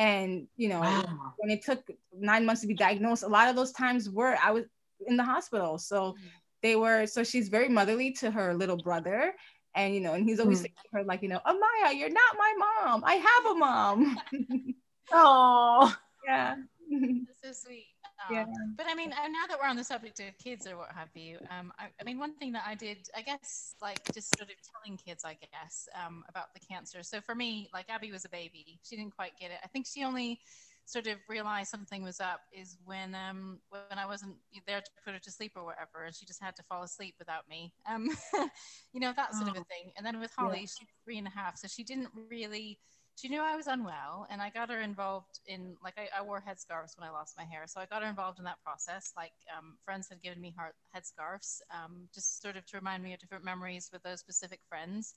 [0.00, 1.34] and you know, Wow.
[1.36, 1.84] when it took
[2.16, 4.64] nine months to be diagnosed, a lot of those times were I was
[5.06, 5.76] in the hospital.
[5.78, 6.16] So
[6.62, 9.34] they were so she's very motherly to her little brother.
[9.76, 10.62] And you know, and he's always Mm.
[10.62, 13.04] saying to her, like, you know, Amaya, you're not my mom.
[13.04, 14.20] I have a mom.
[15.12, 15.94] Oh,
[16.26, 16.54] yeah.
[16.88, 17.89] this is sweet.
[18.28, 18.44] Um, Yeah.
[18.76, 21.14] But I mean, uh, now that we're on the subject of kids or what have
[21.14, 24.50] you, um, I, I mean, one thing that I did, I guess, like just sort
[24.50, 27.02] of telling kids, I guess, um, about the cancer.
[27.02, 28.80] So for me, like Abby was a baby.
[28.82, 29.58] She didn't quite get it.
[29.64, 30.40] I think she only
[30.86, 34.34] sort of realized something was up is when um when I wasn't
[34.66, 37.14] there to put her to sleep or whatever, and she just had to fall asleep
[37.18, 37.72] without me.
[37.88, 38.10] Um,
[38.92, 39.92] you know that sort of a thing.
[39.96, 42.78] And then with Holly, she's three and a half, so she didn't really
[43.20, 46.40] she knew I was unwell and I got her involved in like I, I wore
[46.40, 47.64] headscarves when I lost my hair.
[47.66, 49.12] So I got her involved in that process.
[49.14, 53.12] Like um, friends had given me heart headscarves, um, just sort of to remind me
[53.12, 55.12] of different memories with those specific friends.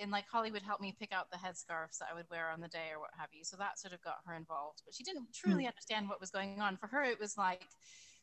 [0.00, 2.60] And like Holly would help me pick out the headscarves that I would wear on
[2.60, 3.44] the day or what have you.
[3.44, 4.82] So that sort of got her involved.
[4.84, 6.76] But she didn't truly understand what was going on.
[6.76, 7.68] For her, it was like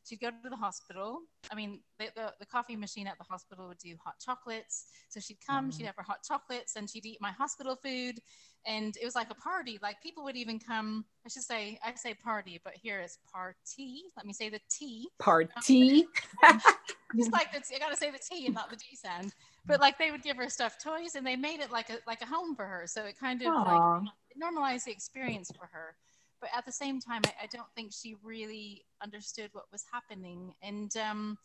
[0.03, 1.19] she'd go to the hospital.
[1.51, 4.85] I mean, the, the, the coffee machine at the hospital would do hot chocolates.
[5.09, 5.87] So she'd come, she'd mm.
[5.87, 8.19] have her hot chocolates, and she'd eat my hospital food
[8.65, 9.79] and it was like a party.
[9.81, 11.05] Like people would even come.
[11.25, 14.03] I should say, I say party, but here it's party.
[14.15, 15.07] Let me say the T.
[15.19, 16.07] party.
[16.47, 16.61] Um,
[17.17, 17.75] just like the T.
[17.75, 19.33] I gotta say the T and not the D sound.
[19.65, 22.21] But like they would give her stuffed toys, and they made it like a like
[22.21, 22.83] a home for her.
[22.85, 23.99] So it kind of Aw.
[23.99, 25.95] like normalized the experience for her.
[26.41, 30.53] But at the same time, I, I don't think she really understood what was happening.
[30.61, 31.37] And um,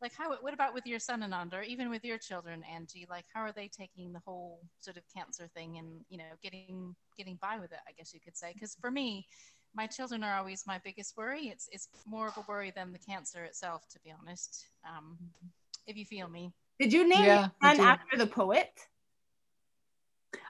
[0.00, 3.06] like how what about with your son and under even with your children angie?
[3.08, 6.94] Like how are they taking the whole sort of cancer thing and you know getting
[7.16, 8.52] getting by with it i guess you could say?
[8.52, 9.26] Because for me
[9.74, 11.48] my children are always my biggest worry.
[11.48, 14.66] It's it's more of a worry than the cancer itself to be honest.
[14.88, 15.18] Um
[15.86, 16.52] if you feel me.
[16.78, 18.88] Did you name Yeah, I your son after the poet?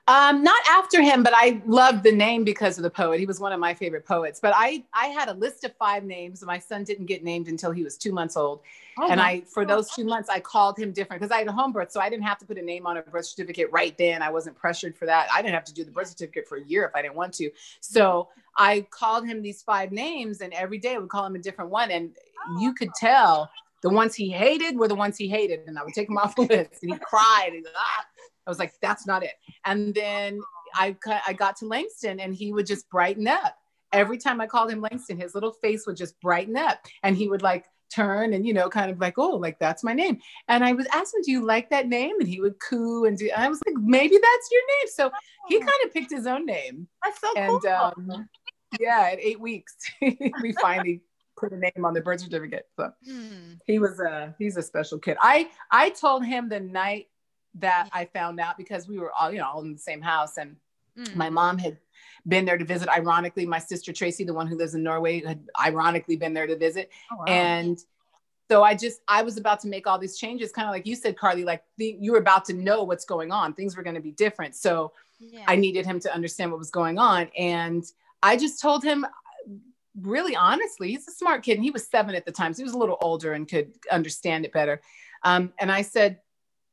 [0.07, 3.21] Um, not after him, but I loved the name because of the poet.
[3.21, 4.39] He was one of my favorite poets.
[4.39, 6.45] But I, I had a list of five names.
[6.45, 8.61] My son didn't get named until he was two months old,
[8.99, 11.53] Oh, and I, for those two months, I called him different because I had a
[11.53, 13.97] home birth, so I didn't have to put a name on a birth certificate right
[13.99, 14.23] then.
[14.23, 15.27] I wasn't pressured for that.
[15.33, 17.33] I didn't have to do the birth certificate for a year if I didn't want
[17.35, 17.51] to.
[17.81, 21.41] So I called him these five names, and every day I would call him a
[21.41, 22.11] different one, and
[22.61, 23.51] you could tell
[23.81, 26.35] the ones he hated were the ones he hated, and I would take him off
[26.37, 27.51] the list, and he cried.
[27.53, 28.05] And, ah.
[28.47, 29.35] I was like, that's not it.
[29.65, 30.41] And then
[30.75, 33.57] I I got to Langston, and he would just brighten up.
[33.93, 37.29] Every time I called him Langston, his little face would just brighten up, and he
[37.29, 40.19] would like turn and you know kind of like oh like that's my name
[40.49, 43.31] and i was asking do you like that name and he would coo and do
[43.33, 45.11] and i was like maybe that's your name so
[45.49, 47.71] he kind of picked his own name That's so and cool.
[47.71, 48.29] um
[48.81, 51.03] yeah at eight weeks we finally
[51.37, 53.53] put a name on the birth certificate so Hmm.
[53.67, 57.07] he was a he's a special kid i i told him the night
[57.57, 60.37] that i found out because we were all you know all in the same house
[60.39, 60.57] and
[60.97, 61.19] Hmm.
[61.19, 61.77] my mom had
[62.29, 65.41] been there to visit ironically my sister tracy the one who lives in norway had
[65.61, 67.25] ironically been there to visit Oh, wow.
[67.27, 67.79] and
[68.49, 70.95] so I just, I was about to make all these changes, kind of like you
[70.95, 73.55] said, Karlee, like the, you were about to know what's going on.
[73.55, 74.55] Things were going to be different.
[74.55, 75.45] So yeah.
[75.49, 77.29] I needed him to understand what was going on.
[77.39, 77.83] And
[78.23, 79.07] I just told him
[80.01, 82.53] really honestly, he's a smart kid and he was seven at the time.
[82.53, 84.83] So he was a little older and could understand it better.
[85.23, 86.19] Um, and I said,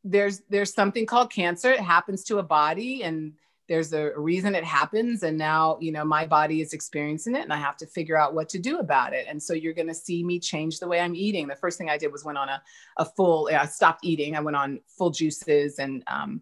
[0.04, 1.72] there's, there's something called cancer.
[1.72, 3.34] It happens to a body and
[3.68, 5.24] there's a reason it happens.
[5.24, 8.34] And now, you know, my body is experiencing it and I have to figure out
[8.34, 9.28] what to do about it.
[9.30, 11.47] And so you're going to see me change the way I'm eating.
[11.47, 12.62] The first thing I did was went on a,
[12.97, 14.36] a full, I stopped eating.
[14.36, 16.41] I went on full juices and, um,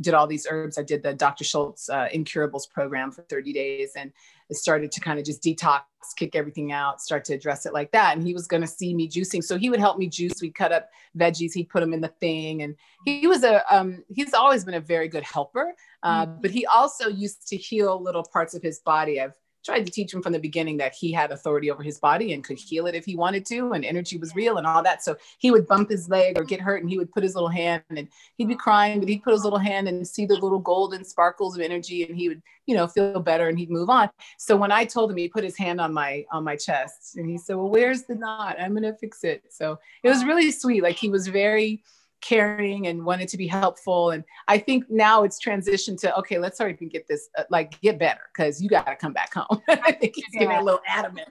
[0.00, 0.78] did all these herbs.
[0.78, 1.44] I did the Dr.
[1.44, 4.12] Schulze uh, Incurables program for 30 days and
[4.52, 5.80] started to kind of just detox,
[6.16, 8.16] kick everything out, start to address it like that.
[8.16, 9.42] And he was going to see me juicing.
[9.42, 10.40] So he would help me juice.
[10.40, 12.62] We'd cut up veggies, he'd put them in the thing.
[12.62, 15.74] And he was a, um, he's always been a very good helper.
[16.02, 16.40] Uh, mm-hmm.
[16.40, 19.20] But he also used to heal little parts of his body.
[19.20, 19.34] I've
[19.64, 22.44] tried to teach him from the beginning that he had authority over his body and
[22.44, 25.02] could heal it if he wanted to and energy was real and all that.
[25.02, 27.48] So he would bump his leg or get hurt and he would put his little
[27.48, 30.58] hand and he'd be crying but he'd put his little hand and see the little
[30.58, 34.08] golden sparkles of energy and he would you know feel better and he'd move on.
[34.38, 37.28] So when i told him he put his hand on my on my chest and
[37.28, 38.56] he said well where's the knot?
[38.60, 39.44] I'm gonna fix it.
[39.50, 40.82] So it was really sweet.
[40.82, 41.82] Like he was very
[42.20, 44.10] caring and wanted to be helpful.
[44.10, 47.44] And I think now it's transitioned to okay, let's hurry up and get this uh,
[47.50, 49.62] like get better because you got to come back home.
[49.68, 50.40] I think he's yeah.
[50.40, 51.28] getting a little adamant.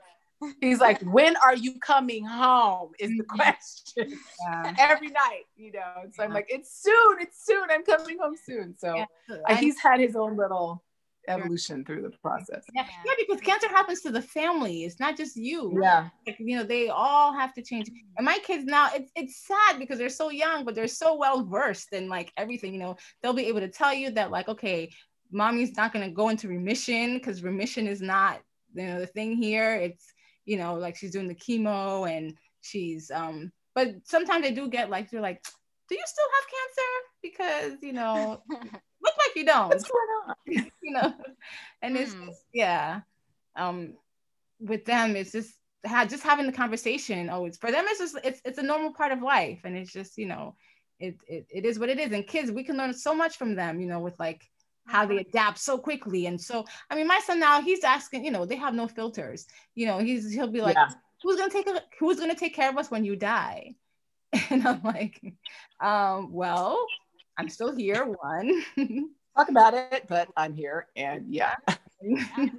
[0.62, 2.92] He's like, when are you coming home?
[3.00, 3.38] Is the mm-hmm.
[3.38, 4.76] question yeah.
[4.80, 5.82] every night, you know.
[6.14, 6.26] So yeah.
[6.26, 7.64] I'm like, it's soon, it's soon.
[7.72, 8.76] I'm coming home soon.
[8.78, 10.84] So uh, he's had his own little
[11.28, 12.64] evolution through the process.
[12.74, 12.86] Yeah.
[13.06, 14.84] yeah, because cancer happens to the family.
[14.84, 15.78] It's not just you.
[15.82, 16.10] Yeah.
[16.26, 17.90] Like, you know, they all have to change.
[18.18, 21.44] And my kids now, it's it's sad because they're so young, but they're so well
[21.44, 22.74] versed in like everything.
[22.74, 24.92] You know, they'll be able to tell you that, like, okay,
[25.32, 28.42] mommy's not gonna go into remission because remission is not,
[28.74, 29.76] you know, the thing here.
[29.76, 30.06] It's,
[30.46, 34.90] you know, like she's doing the chemo and she's um, but sometimes they do get
[34.90, 35.44] like they're like,
[35.90, 36.92] do you still have cancer?
[37.22, 38.42] Because, you know,
[39.08, 39.70] look like you don't.
[39.70, 40.36] What's going on?
[40.82, 41.14] you know,
[41.82, 42.28] and it's mm.
[42.28, 43.02] just, yeah.
[43.56, 43.94] Um,
[44.60, 45.54] with them, it's just
[45.84, 47.30] had just having the conversation.
[47.32, 47.86] Oh, it's for them.
[47.88, 50.56] It's just it's it's a normal part of life, and it's just you know,
[51.00, 52.12] it it, it is what it is.
[52.12, 53.80] And kids, we can learn so much from them.
[53.80, 54.44] You know, with like
[54.86, 55.30] how they mm-hmm.
[55.30, 56.26] adapt so quickly.
[56.26, 58.26] And so, I mean, my son now he's asking.
[58.26, 59.46] You know, they have no filters.
[59.76, 60.90] You know, he's he'll be like, yeah.
[61.24, 63.76] "Who's gonna take a, Who's gonna take care of us when you die?"
[64.50, 65.22] And I'm like,
[65.80, 66.86] um, "Well,
[67.38, 68.06] I'm still here.
[68.06, 68.64] One,
[69.38, 71.56] talk about it, but I'm here, and yeah.
[72.02, 72.52] you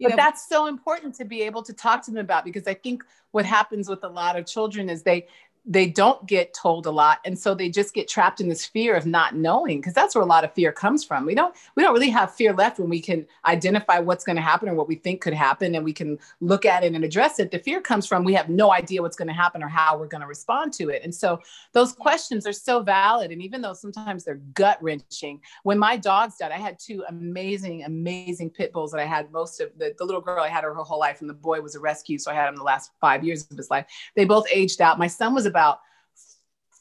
[0.00, 2.74] but know, that's so important to be able to talk to them about because I
[2.74, 3.02] think
[3.32, 5.26] what happens with a lot of children is they
[5.66, 8.94] they don't get told a lot and so they just get trapped in this fear
[8.94, 11.26] of not knowing because that's where a lot of fear comes from.
[11.26, 14.42] We don't we don't really have fear left when we can identify what's going to
[14.42, 17.38] happen or what we think could happen and we can look at it and address
[17.38, 17.50] it.
[17.50, 20.06] The fear comes from we have no idea what's going to happen or how we're
[20.06, 21.40] going to respond to it and so
[21.72, 26.36] those questions are so valid and even though sometimes they're gut wrenching when my dogs
[26.36, 30.04] died i had two amazing amazing pit bulls that i had most of the, the
[30.04, 32.30] little girl i had her, her whole life and the boy was a rescue so
[32.30, 33.86] i had him the last five years of his life.
[34.14, 34.98] They both aged out.
[34.98, 35.55] My son was about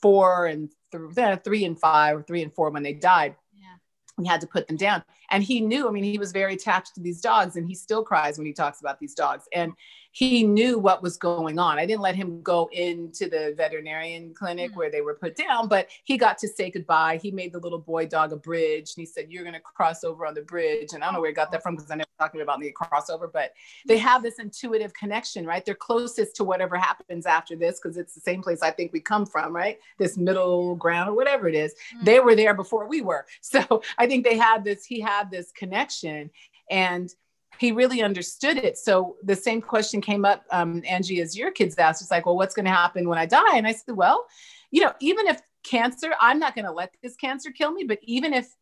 [0.02, 3.36] four and th- three and five or three and four when they died.
[3.54, 3.76] Yeah.
[4.18, 5.04] We had to put them down.
[5.32, 8.04] And he knew, I mean, he was very attached to these dogs and he still
[8.04, 9.48] cries when he talks about these dogs.
[9.54, 9.74] And
[10.16, 11.78] he knew what was going on.
[11.78, 14.80] I didn't let him go into the veterinarian clinic mm-hmm.
[14.80, 17.20] where they were put down, but he got to say goodbye.
[17.22, 20.06] He made the little boy dog a bridge and he said, You're going to cross
[20.06, 20.94] over on the bridge.
[20.94, 22.72] And I don't know where he got that from because I never talked about the
[22.72, 23.52] crossover, but
[23.86, 25.66] they have this intuitive connection, right?
[25.66, 29.02] They're closest to whatever happens after this because it's the same place I think we
[29.02, 29.80] come from, right?
[30.00, 31.74] This middle ground or whatever it is.
[31.74, 32.06] Mm-hmm.
[32.06, 33.26] They were there before we were.
[33.42, 36.30] So I think they had this, he had this connection.
[36.70, 37.14] And
[37.60, 38.78] he really understood it.
[38.78, 42.02] So the same question came up, um, Angie, as your kids asked.
[42.02, 43.56] It's like, well, what's going to happen when I die?
[43.56, 44.26] And I said, well,
[44.72, 48.00] you know, even if cancer, I'm not going to let this cancer kill me, but
[48.04, 48.56] even if,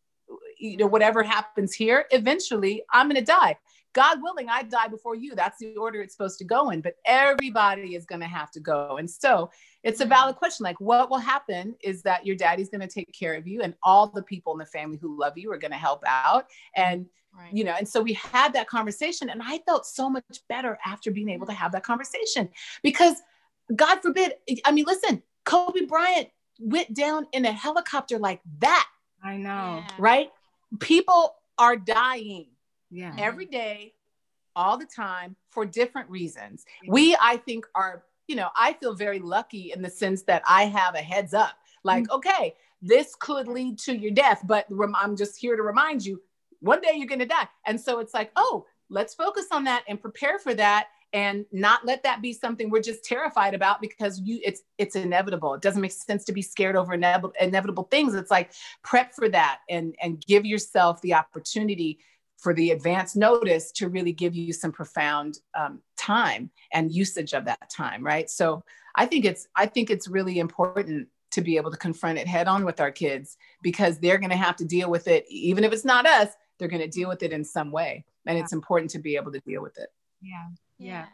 [0.57, 3.57] you know, whatever happens here, eventually I'm going to die.
[3.93, 5.35] God willing, I die before you.
[5.35, 8.59] That's the order it's supposed to go in, but everybody is going to have to
[8.59, 8.97] go.
[8.97, 9.51] And so
[9.83, 10.63] it's a valid question.
[10.63, 13.75] Like, what will happen is that your daddy's going to take care of you, and
[13.83, 16.47] all the people in the family who love you are going to help out.
[16.75, 17.51] And Right.
[17.51, 21.09] You know, and so we had that conversation, and I felt so much better after
[21.09, 21.63] being able to mm-hmm.
[21.63, 22.47] have that conversation
[22.83, 23.15] because,
[23.75, 24.33] God forbid,
[24.65, 26.29] I mean, listen, Kobe Bryant
[26.59, 28.87] went down in a helicopter like that.
[29.23, 29.83] I know.
[29.97, 30.29] Right?
[30.79, 32.47] People are dying
[32.93, 33.15] yeah.
[33.17, 33.93] every day,
[34.55, 36.63] all the time for different reasons.
[36.87, 40.65] We, I think, are, you know, I feel very lucky in the sense that I
[40.65, 41.55] have a heads up.
[41.83, 42.15] Like, mm-hmm.
[42.17, 46.21] okay, this could lead to your death, but I'm just here to remind you
[46.59, 47.47] one day you're going to die.
[47.65, 51.85] And so it's like, oh, let's focus on that and prepare for that and not
[51.85, 55.81] let that be something we're just terrified about because you it's it's inevitable it doesn't
[55.81, 58.51] make sense to be scared over inevitable, inevitable things it's like
[58.83, 61.99] prep for that and and give yourself the opportunity
[62.43, 67.45] for the advance notice to really give you some profound um, time and usage of
[67.45, 68.29] that time right?
[68.29, 68.63] So
[68.95, 72.47] i think it's i think it's really important to be able to confront it head
[72.47, 75.25] on with our kids because they're going to have to deal with it.
[75.29, 76.29] Even if it's not us
[76.59, 78.05] they're going to deal with it in some way.
[78.27, 78.43] And yeah.
[78.43, 79.89] it's important to be able to deal with it.
[80.21, 80.45] Yeah.
[80.77, 81.05] Yeah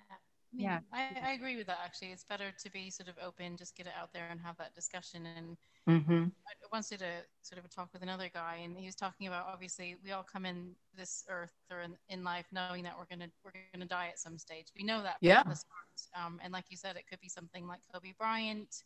[0.54, 0.80] yeah.
[0.92, 2.10] I, I, agree with that actually.
[2.10, 4.74] It's better to be sort of open just get it out there and have that
[4.74, 5.26] discussion.
[5.26, 6.24] And mm-hmm.
[6.24, 9.28] i once did a sort of a talk with another guy and he was talking
[9.28, 13.06] about obviously we all come in this earth or in, in life knowing that we're
[13.10, 14.68] gonna we're gonna die at some stage.
[14.78, 15.44] We know that yeah.
[16.16, 18.84] um, and like you said it could be something like kobe bryant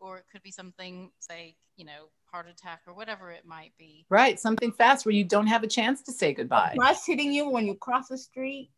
[0.00, 4.06] or it could be something say you know heart attack or whatever it might be.
[4.08, 4.38] Right.
[4.38, 6.74] Something fast where you don't have a chance to say goodbye.
[6.76, 8.70] Bus hitting you when you cross the street?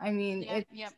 [0.00, 0.92] I mean yeah, it, yep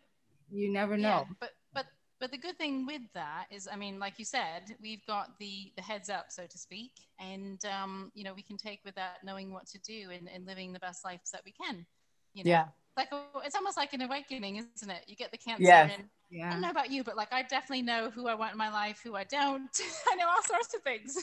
[0.51, 1.26] you never know.
[1.28, 1.86] Yeah, but but
[2.20, 5.72] but the good thing with that is, I mean, like you said, we've got the
[5.76, 9.18] the heads up, so to speak, and um, you know, we can take with that
[9.24, 11.86] knowing what to do and, and living the best lives that we can.
[12.34, 12.51] You know?
[12.51, 12.64] Yeah.
[12.97, 13.09] Like
[13.45, 15.03] it's almost like an awakening, isn't it?
[15.09, 15.92] You get the cancer yes.
[15.97, 16.49] and yeah.
[16.49, 18.70] I don't know about you, but like I definitely know who I want in my
[18.70, 19.68] life, who I don't.
[20.12, 21.16] I know all sorts of things.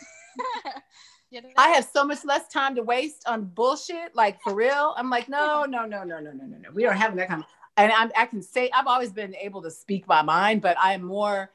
[1.31, 1.49] you know?
[1.57, 4.13] I have so much less time to waste on bullshit.
[4.15, 6.69] Like for real, I'm like, no, no, no, no, no, no, no, no.
[6.73, 9.61] We don't have that kind of and I'm, I can say I've always been able
[9.63, 11.51] to speak my mind, but I'm more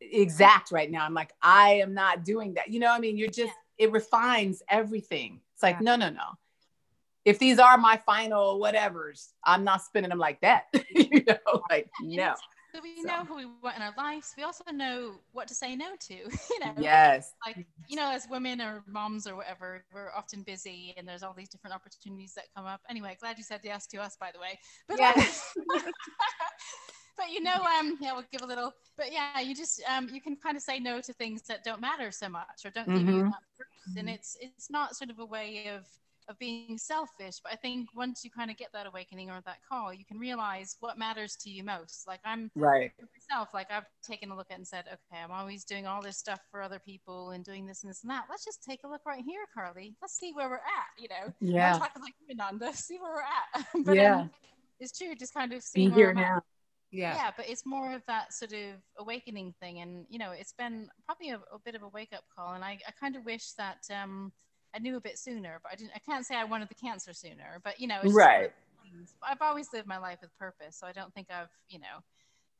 [0.00, 1.04] exact right now.
[1.04, 2.68] I'm like, I am not doing that.
[2.68, 5.40] You know, I mean, you're just it refines everything.
[5.54, 5.96] It's like, yeah.
[5.96, 6.24] no, no, no.
[7.24, 10.66] If these are my final whatevers, I'm not spinning them like that.
[10.90, 12.34] you know, like no.
[12.76, 13.08] So we so.
[13.08, 14.34] know who we want in our lives.
[14.36, 16.14] We also know what to say no to.
[16.56, 17.32] You know, yes.
[17.44, 21.34] Like you know, as women or moms or whatever, we're often busy, and there's all
[21.34, 22.80] these different opportunities that come up.
[22.88, 24.58] Anyway, glad you said yes to us, by the way.
[24.88, 25.12] But yeah.
[27.16, 28.72] but you know, um, yeah, we'll give a little.
[28.96, 31.80] But yeah, you just um, you can kind of say no to things that don't
[31.80, 32.98] matter so much or don't mm-hmm.
[32.98, 33.30] give you mm-hmm.
[33.30, 35.86] that purpose, and it's it's not sort of a way of
[36.28, 37.36] of being selfish.
[37.42, 40.18] But I think once you kind of get that awakening or that call, you can
[40.18, 42.06] realize what matters to you most.
[42.06, 45.64] Like I'm right myself, like I've taken a look at and said, okay, I'm always
[45.64, 48.24] doing all this stuff for other people and doing this and this and that.
[48.28, 49.94] Let's just take a look right here, Karlee.
[50.00, 50.62] Let's see where we're at.
[50.98, 51.74] You know, yeah.
[51.74, 53.66] I'm talking like Nanda, see where we're at.
[53.84, 54.30] but yeah, um,
[54.80, 55.14] it's true.
[55.14, 56.42] Just kind of see here now.
[56.92, 57.16] Yeah.
[57.16, 60.88] yeah but it's more of that sort of awakening thing and you know it's been
[61.04, 63.78] probably a, a bit of a wake-up call and i, I kind of wish that
[63.90, 64.32] um
[64.76, 65.92] I knew a bit sooner, but I didn't.
[65.94, 68.52] I can't say I wanted the cancer sooner, but you know, right.
[69.22, 72.02] I've always lived my life with purpose, so I don't think I've, you know,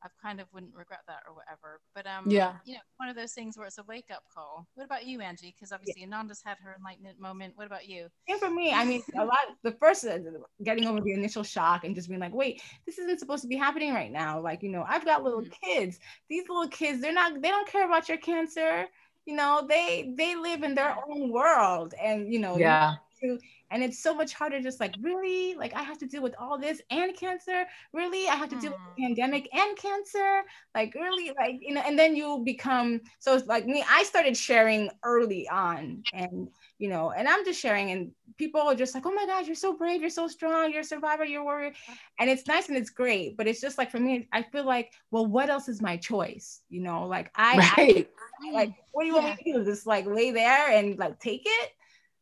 [0.02, 1.80] I've kind of wouldn't regret that or whatever.
[1.94, 4.66] But um, yeah, you know, one of those things where it's a wake up call.
[4.74, 5.54] What about you, Angie?
[5.54, 6.06] Because obviously yeah.
[6.06, 7.52] Ananda's had her enlightenment moment.
[7.56, 8.08] What about you?
[8.28, 9.38] And for me, I mean, a lot.
[9.62, 10.18] The first uh,
[10.62, 13.56] getting over the initial shock and just being like, wait, this isn't supposed to be
[13.56, 14.40] happening right now.
[14.40, 15.70] Like, you know, I've got little mm-hmm.
[15.70, 15.98] kids.
[16.30, 17.42] These little kids, they're not.
[17.42, 18.86] They don't care about your cancer
[19.26, 23.38] you know they they live in their own world and you know yeah to,
[23.70, 26.58] and it's so much harder just like really like i have to deal with all
[26.58, 29.06] this and cancer really i have to deal with the hmm.
[29.06, 30.42] pandemic and cancer
[30.74, 34.36] like really like you know and then you become so it's like me i started
[34.36, 36.48] sharing early on and
[36.78, 39.54] you know and i'm just sharing and people are just like oh my god you're
[39.54, 41.72] so brave you're so strong you're a survivor you're a warrior
[42.20, 44.92] and it's nice and it's great but it's just like for me i feel like
[45.10, 47.70] well what else is my choice you know like i, right.
[47.78, 48.06] I
[48.52, 48.74] like mm.
[48.92, 49.64] what do you want me to do?
[49.64, 51.70] Just like lay there and like take it?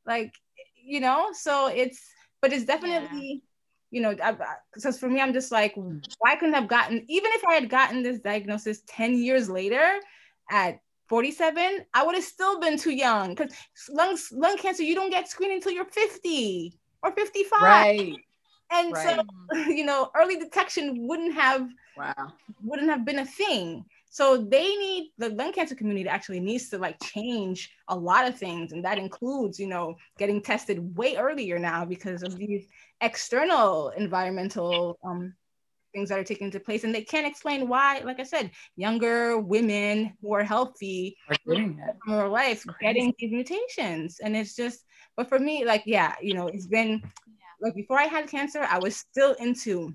[0.07, 0.35] Like
[0.77, 1.31] you know?
[1.33, 2.01] So it's
[2.45, 3.43] but it's definitely
[3.91, 3.97] yeah.
[3.97, 4.15] you know
[4.75, 5.99] because for me i'm just like mm.
[6.19, 9.99] why couldn't have gotten even if i had gotten this diagnosis 10 years later
[10.51, 13.35] at 47 i would have still been too young.
[13.35, 13.55] Because
[13.89, 18.15] lung lung cancer you don't get screened until you're 50 or 55 right.
[18.71, 19.17] And right.
[19.17, 22.31] so you know early detection wouldn't have wow.
[22.63, 26.79] wouldn't have been a thing so they need the lung cancer community actually needs to
[26.79, 28.71] like change a lot of things.
[28.71, 32.69] And that includes, you know, getting tested way earlier now because of these
[33.01, 35.35] external environmental um,
[35.93, 36.85] things that are taking place.
[36.85, 41.83] And they can't explain why, like I said, younger women who are healthy are getting
[42.07, 44.21] more life getting these mutations.
[44.23, 44.85] And it's just,
[45.17, 47.03] but for me, like, yeah, you know, it's been
[47.61, 49.93] like before I had cancer, I was still into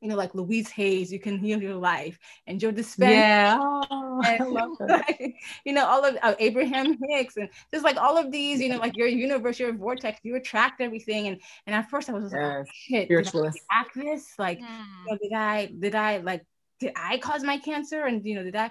[0.00, 3.10] you know, like Louise Hay's, you can heal your life, and Joe Dispenza.
[3.10, 5.18] Yeah, oh, and, I love that.
[5.64, 8.78] you know, all of uh, Abraham Hicks, and just like all of these, you know,
[8.78, 11.26] like your universe, your vortex, you attract everything.
[11.28, 12.32] And and at first I was yes.
[12.32, 13.58] like, oh, shit, spiritualist.
[13.58, 14.34] Did I this?
[14.38, 14.84] Like, mm.
[15.06, 16.44] you know, did I did I like
[16.78, 18.04] did I cause my cancer?
[18.04, 18.70] And you know, did I?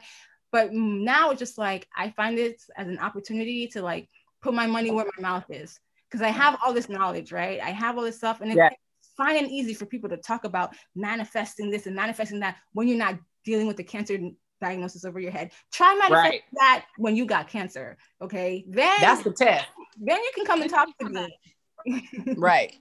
[0.52, 4.08] But now it's just like I find it as an opportunity to like
[4.42, 5.78] put my money where my mouth is
[6.10, 7.60] because I have all this knowledge, right?
[7.60, 8.70] I have all this stuff, and yeah
[9.18, 12.98] fine and easy for people to talk about manifesting this and manifesting that when you're
[12.98, 14.18] not dealing with the cancer
[14.62, 15.52] diagnosis over your head.
[15.72, 16.42] Try manifesting right.
[16.60, 17.98] that when you got cancer.
[18.22, 18.66] Okay.
[18.68, 19.66] Then that's the test.
[20.00, 22.36] Then you can come and talk to me.
[22.38, 22.76] right.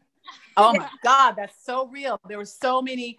[0.57, 2.21] Oh my God, that's so real.
[2.29, 3.19] There were so many.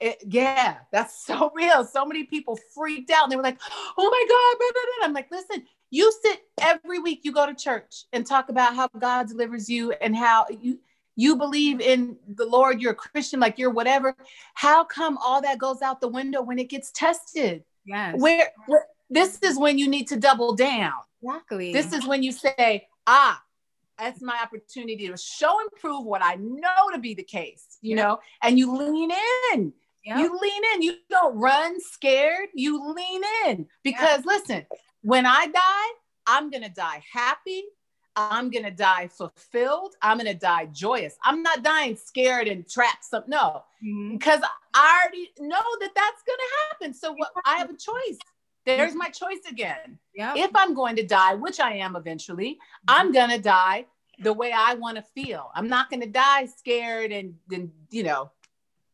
[0.00, 1.84] It, yeah, that's so real.
[1.84, 3.24] So many people freaked out.
[3.24, 3.58] And they were like,
[3.98, 5.06] "Oh my God!" Blah, blah, blah.
[5.06, 7.20] I'm like, "Listen, you sit every week.
[7.24, 10.78] You go to church and talk about how God delivers you and how you
[11.18, 12.80] you believe in the Lord.
[12.80, 14.14] You're a Christian, like you're whatever.
[14.54, 17.64] How come all that goes out the window when it gets tested?
[17.84, 18.14] Yes.
[18.20, 20.92] Where, where this is when you need to double down.
[21.20, 21.72] Exactly.
[21.72, 23.42] This is when you say, "Ah,
[23.98, 27.96] that's my opportunity to show and prove what I know to be the case, you
[27.96, 28.04] Yep.
[28.04, 29.10] know, and you lean
[29.52, 29.72] in.
[30.04, 30.18] Yep.
[30.18, 30.82] You lean in.
[30.82, 32.50] You don't run scared.
[32.54, 34.66] You lean in because listen,
[35.02, 35.90] when I die,
[36.28, 37.64] I'm going to die happy.
[38.18, 39.94] I'm going to die fulfilled.
[40.02, 41.16] I'm going to die joyous.
[41.24, 43.04] I'm not dying scared and trapped.
[43.04, 44.18] Some, no, Mhm.
[44.18, 44.40] because
[44.74, 46.94] I already know that that's going to happen.
[46.94, 48.18] So what, I have a choice.
[48.66, 50.36] There's my choice again Yep.
[50.36, 53.86] if I'm going to die, which I am eventually, I'm going to die
[54.18, 55.50] the way I want to feel.
[55.54, 58.30] I'm not going to die scared and then, you know,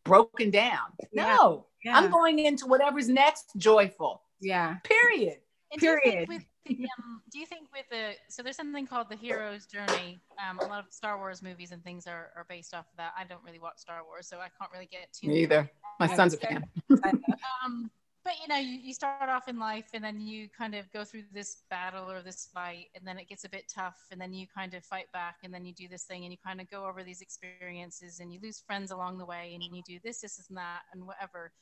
[0.05, 0.93] broken down.
[1.13, 1.37] Yeah.
[1.37, 1.97] No, yeah.
[1.99, 4.77] I'm going into whatever's next joyful, yeah.
[4.85, 5.39] period.
[5.73, 6.29] And do you think Period.
[6.29, 10.21] with the, um, do you think with the so there's something called the hero's journey?
[10.39, 13.13] Um, a lot of Star Wars movies and things are, are based off of that.
[13.19, 15.29] I don't really watch Star Wars, so I can't really get too.
[15.29, 15.71] Me either.
[16.01, 16.65] My I- son's a fan.
[17.65, 17.91] Um,
[18.25, 21.05] but you know, you, you start off in life and then you kind of go
[21.05, 24.33] through this battle or this fight, and then it gets a bit tough, and then
[24.33, 26.71] you kind of fight back, and then you do this thing, and you kind of
[26.71, 30.23] go over these experiences, and you lose friends along the way, and you do this,
[30.23, 31.53] this, and that, and whatever.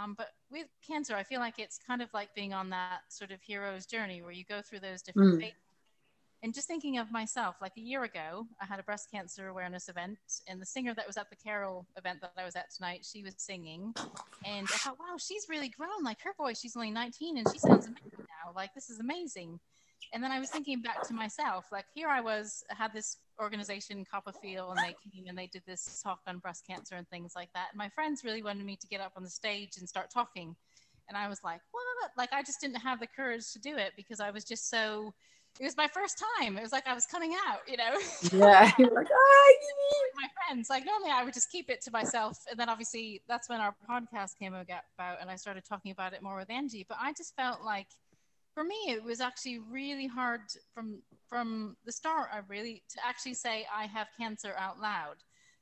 [0.00, 3.30] Um, but with cancer, I feel like it's kind of like being on that sort
[3.30, 5.40] of hero's journey where you go through those different Mm.
[5.40, 5.56] phases.
[6.42, 9.90] And just thinking of myself, like a year ago, I had a breast cancer awareness
[9.90, 13.04] event, and the singer that was at the Carol event that I was at tonight,
[13.04, 13.94] she was singing,
[14.46, 16.02] and I thought, wow, she's really grown.
[16.02, 18.52] Like her voice, she's only 19, and she sounds amazing now.
[18.54, 19.60] Like this is amazing.
[20.12, 23.18] And then I was thinking back to myself, like here I was, I had this
[23.40, 27.32] organization, CoppaFeel, and they came and they did this talk on breast cancer and things
[27.36, 27.68] like that.
[27.72, 30.56] And my friends really wanted me to get up on the stage and start talking,
[31.08, 32.10] and I was like, what?
[32.16, 35.12] Like I just didn't have the courage to do it because I was just so.
[35.58, 36.56] It was my first time.
[36.56, 37.98] It was like I was coming out, you know.
[38.32, 38.70] Yeah.
[38.78, 39.50] You're like, "Ah,
[40.14, 40.70] my friends.
[40.70, 42.38] Like normally I would just keep it to myself.
[42.48, 46.22] And then obviously that's when our podcast came about and I started talking about it
[46.22, 46.86] more with Angie.
[46.88, 47.88] But I just felt like
[48.54, 50.40] for me it was actually really hard
[50.74, 55.16] from from the start I really to actually say I have cancer out loud.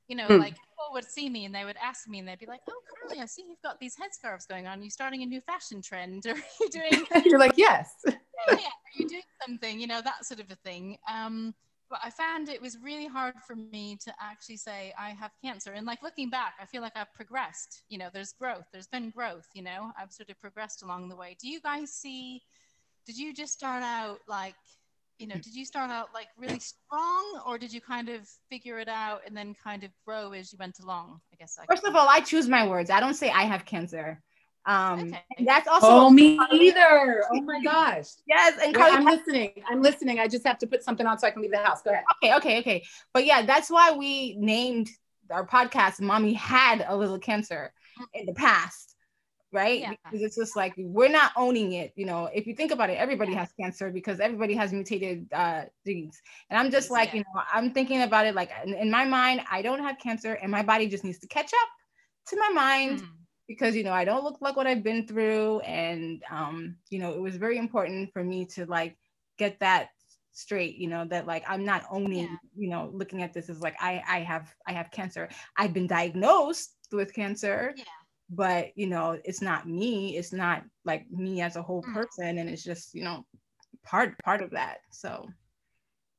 [0.08, 0.38] You know, Hmm.
[0.38, 2.80] like people would see me and they would ask me and they'd be like, Oh
[2.88, 4.80] Karlee, I see you've got these headscarves going on.
[4.80, 6.24] Are you starting a new fashion trend?
[6.26, 7.92] Or are you doing You're like, yes.
[8.06, 8.14] yeah,
[8.48, 9.78] yeah, are you doing something?
[9.78, 10.96] You know, that sort of a thing.
[11.12, 11.54] Um,
[11.90, 15.72] but I found it was really hard for me to actually say I have cancer.
[15.72, 17.82] And like looking back, I feel like I've progressed.
[17.88, 18.64] You know, there's growth.
[18.72, 19.46] There's been growth.
[19.54, 21.36] You know, I've sort of progressed along the way.
[21.40, 22.42] Do you guys see?
[23.08, 24.54] Did you just start out like?
[25.18, 28.78] You know, did you start out like really strong, or did you kind of figure
[28.78, 31.20] it out and then kind of grow as you went along?
[31.32, 31.58] I guess.
[31.60, 32.88] I First of all, I choose my words.
[32.90, 34.20] I don't say I have cancer.
[34.66, 35.44] Um, Okay.
[35.46, 37.24] that's also Oh, me either.
[37.32, 38.08] Oh my gosh.
[38.28, 38.60] yes.
[38.62, 39.52] And Wait, Karlee, I'm listening.
[39.68, 40.20] I'm listening.
[40.20, 41.80] I just have to put something on so I can leave the house.
[41.82, 42.04] Go ahead.
[42.22, 42.84] okay, okay, okay.
[43.14, 44.90] But yeah, that's why we named
[45.30, 47.72] our podcast "Mommy Had a Little Cancer"
[48.14, 48.94] in the past,
[49.52, 49.80] right?
[49.80, 49.90] Yeah.
[50.04, 51.92] Because it's just like we're not owning it.
[51.96, 55.62] You know, if you think about it, everybody has cancer because everybody has mutated uh,
[55.86, 56.20] genes.
[56.50, 57.16] And I'm just like, Yeah.
[57.16, 60.34] you know, I'm thinking about it like in, in my mind, I don't have cancer,
[60.34, 61.68] and my body just needs to catch up
[62.28, 63.00] to my mind.
[63.00, 63.08] Mhm.
[63.48, 67.14] because you know I don't look like what I've been through, and um, you know
[67.14, 68.98] it was very important for me to like
[69.38, 69.88] get that
[70.32, 70.76] straight.
[70.76, 72.28] You know that like I'm not owning.
[72.28, 72.36] Yeah.
[72.62, 75.30] You know, looking at this as like I I have I have cancer.
[75.56, 77.84] I've been diagnosed with cancer, Yeah.
[78.30, 80.16] But you know it's not me.
[80.16, 81.94] It's not like me as a whole Mm.
[81.94, 83.26] person, and it's just you know
[83.84, 84.80] part part of that.
[84.92, 85.34] So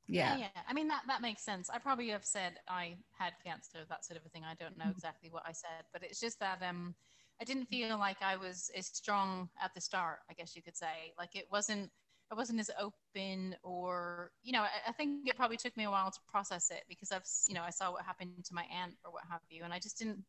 [0.08, 0.50] yeah, yeah.
[0.68, 1.70] I mean that that makes sense.
[1.70, 4.44] I probably have said I had cancer, that sort of a thing.
[4.44, 4.92] I don't know Mhm.
[4.92, 6.96] exactly what I said, but it's just that um
[7.42, 10.76] I didn't feel like I was as strong at the start, I guess you could
[10.78, 11.14] say.
[11.18, 11.92] Like it wasn't
[12.32, 15.92] I wasn't as open or you know, I, I think it probably took me a
[15.92, 18.96] while to process it because I've you know, I saw what happened to my aunt
[19.06, 20.24] or what have you, and I just didn't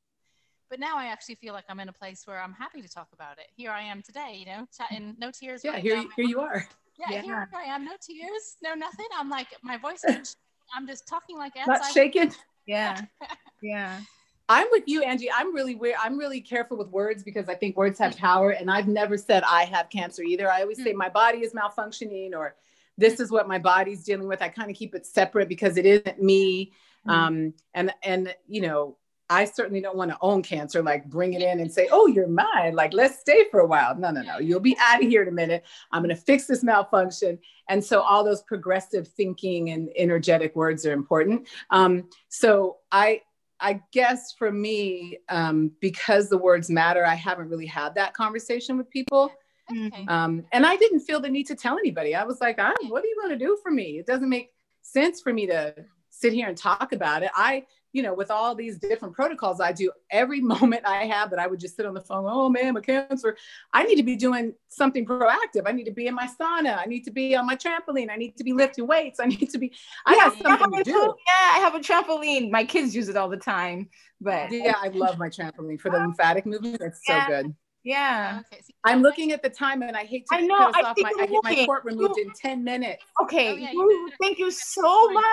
[0.70, 3.08] but now I actually feel like I'm in a place where I'm happy to talk
[3.12, 3.48] about it.
[3.56, 5.62] Here I am today, you know, chatting, no tears.
[5.64, 6.64] Yeah, running here, here you are.
[6.98, 7.22] yeah, Yeah.
[7.22, 7.84] here I am.
[7.84, 9.06] No tears, no nothing.
[9.18, 10.36] I'm like, my voice is,
[10.74, 11.92] I'm just talking like Not outside.
[11.92, 12.32] shaken.
[12.66, 13.00] yeah,
[13.62, 14.00] yeah.
[14.48, 15.30] I'm with you, Angie.
[15.30, 15.94] I'm really weird.
[16.02, 18.50] I'm really careful with words because I think words have power.
[18.50, 20.50] And I've never said I have cancer either.
[20.50, 22.56] I always say my body is malfunctioning or
[22.98, 24.42] this is what my body's dealing with.
[24.42, 26.72] I kind of keep it separate because it isn't me.
[27.06, 27.10] Mhm.
[27.12, 28.96] Um, and and you know,
[29.30, 32.26] I certainly don't want to own cancer, like bring it in and say, oh, you're
[32.26, 32.74] mine.
[32.74, 33.96] Like, let's stay for a while.
[33.96, 34.38] No, no, no.
[34.38, 35.64] You'll be out of here in a minute.
[35.92, 37.38] I'm going to fix this malfunction.
[37.68, 41.48] And so all those progressive thinking and energetic words are important.
[41.70, 43.22] Um, so I
[43.60, 48.76] I guess for me, um, because the words matter, I haven't really had that conversation
[48.78, 49.30] with people.
[49.70, 50.06] Okay.
[50.08, 52.14] Um, and I didn't feel the need to tell anybody.
[52.14, 53.98] I was like, ah, what are you going to do for me?
[53.98, 54.50] It doesn't make
[54.82, 55.74] sense for me to
[56.08, 57.30] sit here and talk about it.
[57.34, 61.38] I, you know, with all these different protocols I do, every moment I have that
[61.38, 63.36] I would just sit on the phone, oh man, my cancer.
[63.72, 65.62] I need to be doing something proactive.
[65.66, 66.78] I need to be in my sauna.
[66.78, 68.10] I need to be on my trampoline.
[68.10, 69.18] I need to be lifting weights.
[69.20, 69.72] I need to be,
[70.06, 70.92] I Yeah, have something to do.
[70.92, 72.50] Yeah, I have a trampoline.
[72.50, 73.88] My kids use it all the time.
[74.20, 76.00] But Yeah, I love my trampoline for the oh.
[76.00, 76.80] lymphatic movement.
[76.80, 77.54] It's so good.
[77.82, 78.40] yeah.
[78.52, 78.62] Okay.
[78.62, 80.88] so- I'm looking at the time and I hate to I know, cut us I
[80.90, 80.94] off.
[80.94, 81.66] think My, I'm I get my looking.
[81.66, 83.02] port removed in 10 minutes.
[83.22, 83.50] Okay.
[83.50, 85.24] Oh, yeah, Woo, you- thank you so much.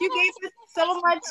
[0.00, 1.22] You gave us so much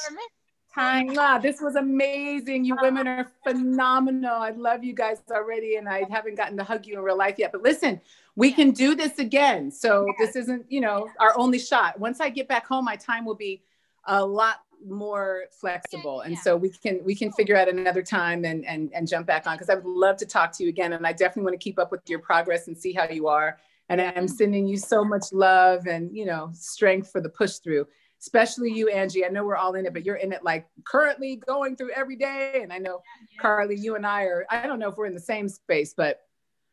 [0.77, 2.63] Mwah, this was amazing.
[2.63, 4.35] You women are phenomenal.
[4.35, 7.35] I love you guys already, and I haven't gotten to hug you in real life
[7.37, 7.51] yet.
[7.51, 7.99] But listen,
[8.35, 9.69] we can do this again.
[9.69, 11.99] So this isn't, you know, our only shot.
[11.99, 13.61] Once I get back home, my time will be
[14.05, 18.65] a lot more flexible, and so we can we can figure out another time and
[18.65, 21.05] and and jump back on because I would love to talk to you again, and
[21.05, 23.59] I definitely want to keep up with your progress and see how you are.
[23.89, 24.27] And I'm mm-hmm.
[24.27, 27.87] sending you so much love and you know strength for the push through
[28.21, 29.25] especially you, Angie.
[29.25, 32.15] I know we're all in it, but you're in it like currently going through every
[32.15, 32.59] day.
[32.61, 33.01] And I know
[33.41, 36.21] Karlee, you and I are, I don't know if we're in the same space, but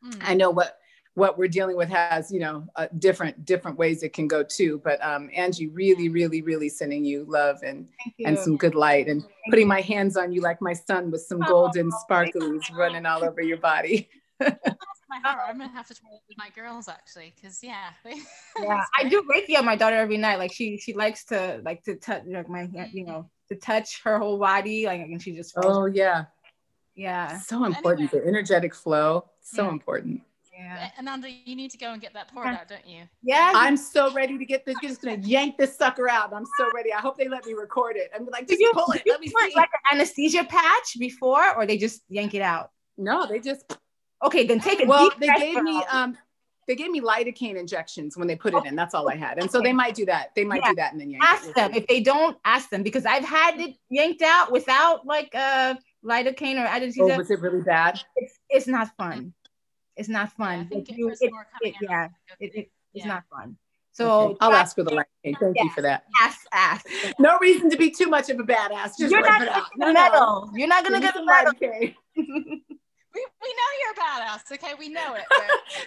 [0.05, 0.20] Mm.
[0.22, 0.78] I know what
[1.14, 4.80] what we're dealing with has, you know, uh, different different ways it can go too.
[4.84, 8.26] But um, Angie, really, really, really sending you love and you.
[8.26, 11.40] and some good light and putting my hands on you like my son with some
[11.40, 14.09] golden sparklies running all over your body.
[15.09, 15.40] My uh, heart.
[15.48, 17.90] I'm gonna have to try it with my girls actually, because yeah.
[18.59, 20.38] yeah, I do Reiki on my daughter every night.
[20.38, 23.12] Like she she likes to like to touch like my hand, you mm-hmm.
[23.12, 24.86] know, to touch her whole body.
[24.86, 25.54] Like and she just.
[25.56, 26.26] Oh yeah,
[26.94, 27.38] yeah.
[27.38, 28.11] so important.
[28.11, 29.70] The energetic flow, so Yeah.
[29.70, 30.22] important.
[30.59, 30.90] Yeah.
[30.98, 33.04] Ananda, you need to go and get that poured out, don't you?
[33.22, 33.52] Yeah.
[33.54, 34.74] I'm so ready to get this.
[34.82, 36.32] You're Just gonna yank this sucker out.
[36.34, 36.92] I'm so ready.
[36.92, 38.11] I hope they let me record it.
[38.12, 39.02] I'm like, Did just you, pull it.
[39.06, 39.56] you Let me put see.
[39.56, 42.70] like an anesthesia patch before, or they just yank it out?
[42.96, 43.72] no, they just.
[44.22, 46.16] Okay, then take a Well, deep they gave me um,
[46.66, 48.76] they gave me lidocaine injections when they put it in.
[48.76, 50.34] That's all I had, and so they might do that.
[50.34, 50.70] They might Yeah.
[50.70, 51.28] do that and then yank it.
[51.28, 55.34] ask them if they don't ask them because I've had it yanked out without like
[55.34, 57.16] uh lidocaine or Oh, anesthesia.
[57.16, 58.00] was it really bad?
[58.16, 59.32] it's, it's not fun.
[59.96, 60.68] It's not fun.
[60.68, 61.18] think you- it-
[61.62, 62.08] it- yeah,
[62.38, 63.06] it, it, it's Yeah.
[63.06, 63.56] not fun.
[63.92, 64.36] So Okay.
[64.42, 65.36] I'll ask for the lidocaine.
[65.40, 66.04] Thank you for that.
[66.20, 66.86] ask, ask.
[67.18, 68.96] No reason to be too much of a badass.
[68.98, 69.66] Just You're not it gonna out.
[69.76, 70.50] get a medal.
[70.54, 71.52] You're not gonna get a some medal.
[71.54, 71.94] lidocaine.
[73.18, 74.74] We, we know you're a badass, okay?
[74.78, 75.24] We know it.
[75.28, 75.40] but-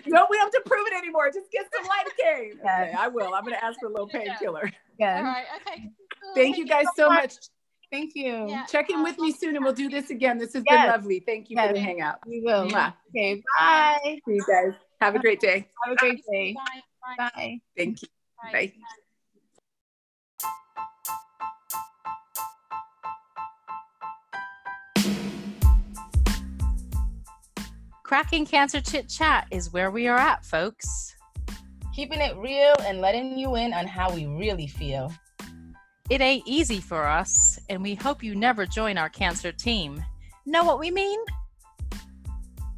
[0.07, 1.31] No, we don't have to prove it anymore.
[1.33, 2.57] Just get some lidocaine.
[2.63, 2.81] Yeah.
[2.83, 3.33] Okay, I will.
[3.33, 4.19] I'm gonna ask for a little Yeah.
[4.37, 4.71] painkiller.
[4.99, 5.21] Yeah.
[5.23, 5.89] right, okay.
[6.21, 6.33] cool.
[6.35, 7.33] Thank you guys so much.
[7.91, 8.47] Thank you.
[8.47, 8.65] Yeah.
[8.65, 10.37] Check in uh, with me soon and we'll do this again.
[10.37, 10.81] This has Yes.
[10.85, 11.19] been lovely.
[11.19, 11.85] Thank you for the Yes.
[11.85, 12.19] hangout.
[12.25, 12.67] We will.
[12.67, 12.93] Mwah.
[13.09, 13.41] Okay.
[13.59, 13.99] Bye.
[14.25, 14.73] See you guys.
[15.01, 15.67] Have a great day.
[15.85, 16.53] Have a great day.
[16.53, 16.81] Bye.
[17.17, 17.29] Bye.
[17.35, 17.59] Bye.
[17.77, 18.07] Thank you.
[18.41, 18.51] Bye.
[18.53, 18.73] Bye.
[28.11, 31.15] Cracking Cancer Chit Chat is where we are at, folks.
[31.95, 35.13] Keeping it real and letting you in on how we really feel.
[36.09, 40.03] It ain't easy for us, and we hope you never join our cancer team.
[40.45, 41.19] Know what we mean?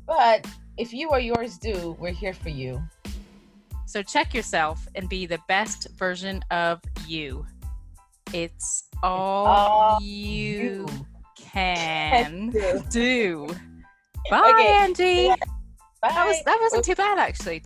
[0.06, 0.46] But
[0.78, 2.80] if you or yours do, we're here for you.
[3.88, 7.44] So check yourself and be the best version of you.
[8.34, 10.86] It's all, all you
[11.36, 12.84] can do.
[12.92, 13.56] do.
[14.30, 14.68] Bye, Okay.
[14.74, 15.28] Angie.
[15.28, 15.36] Bye.
[16.10, 17.64] That was that wasn't too bad actually.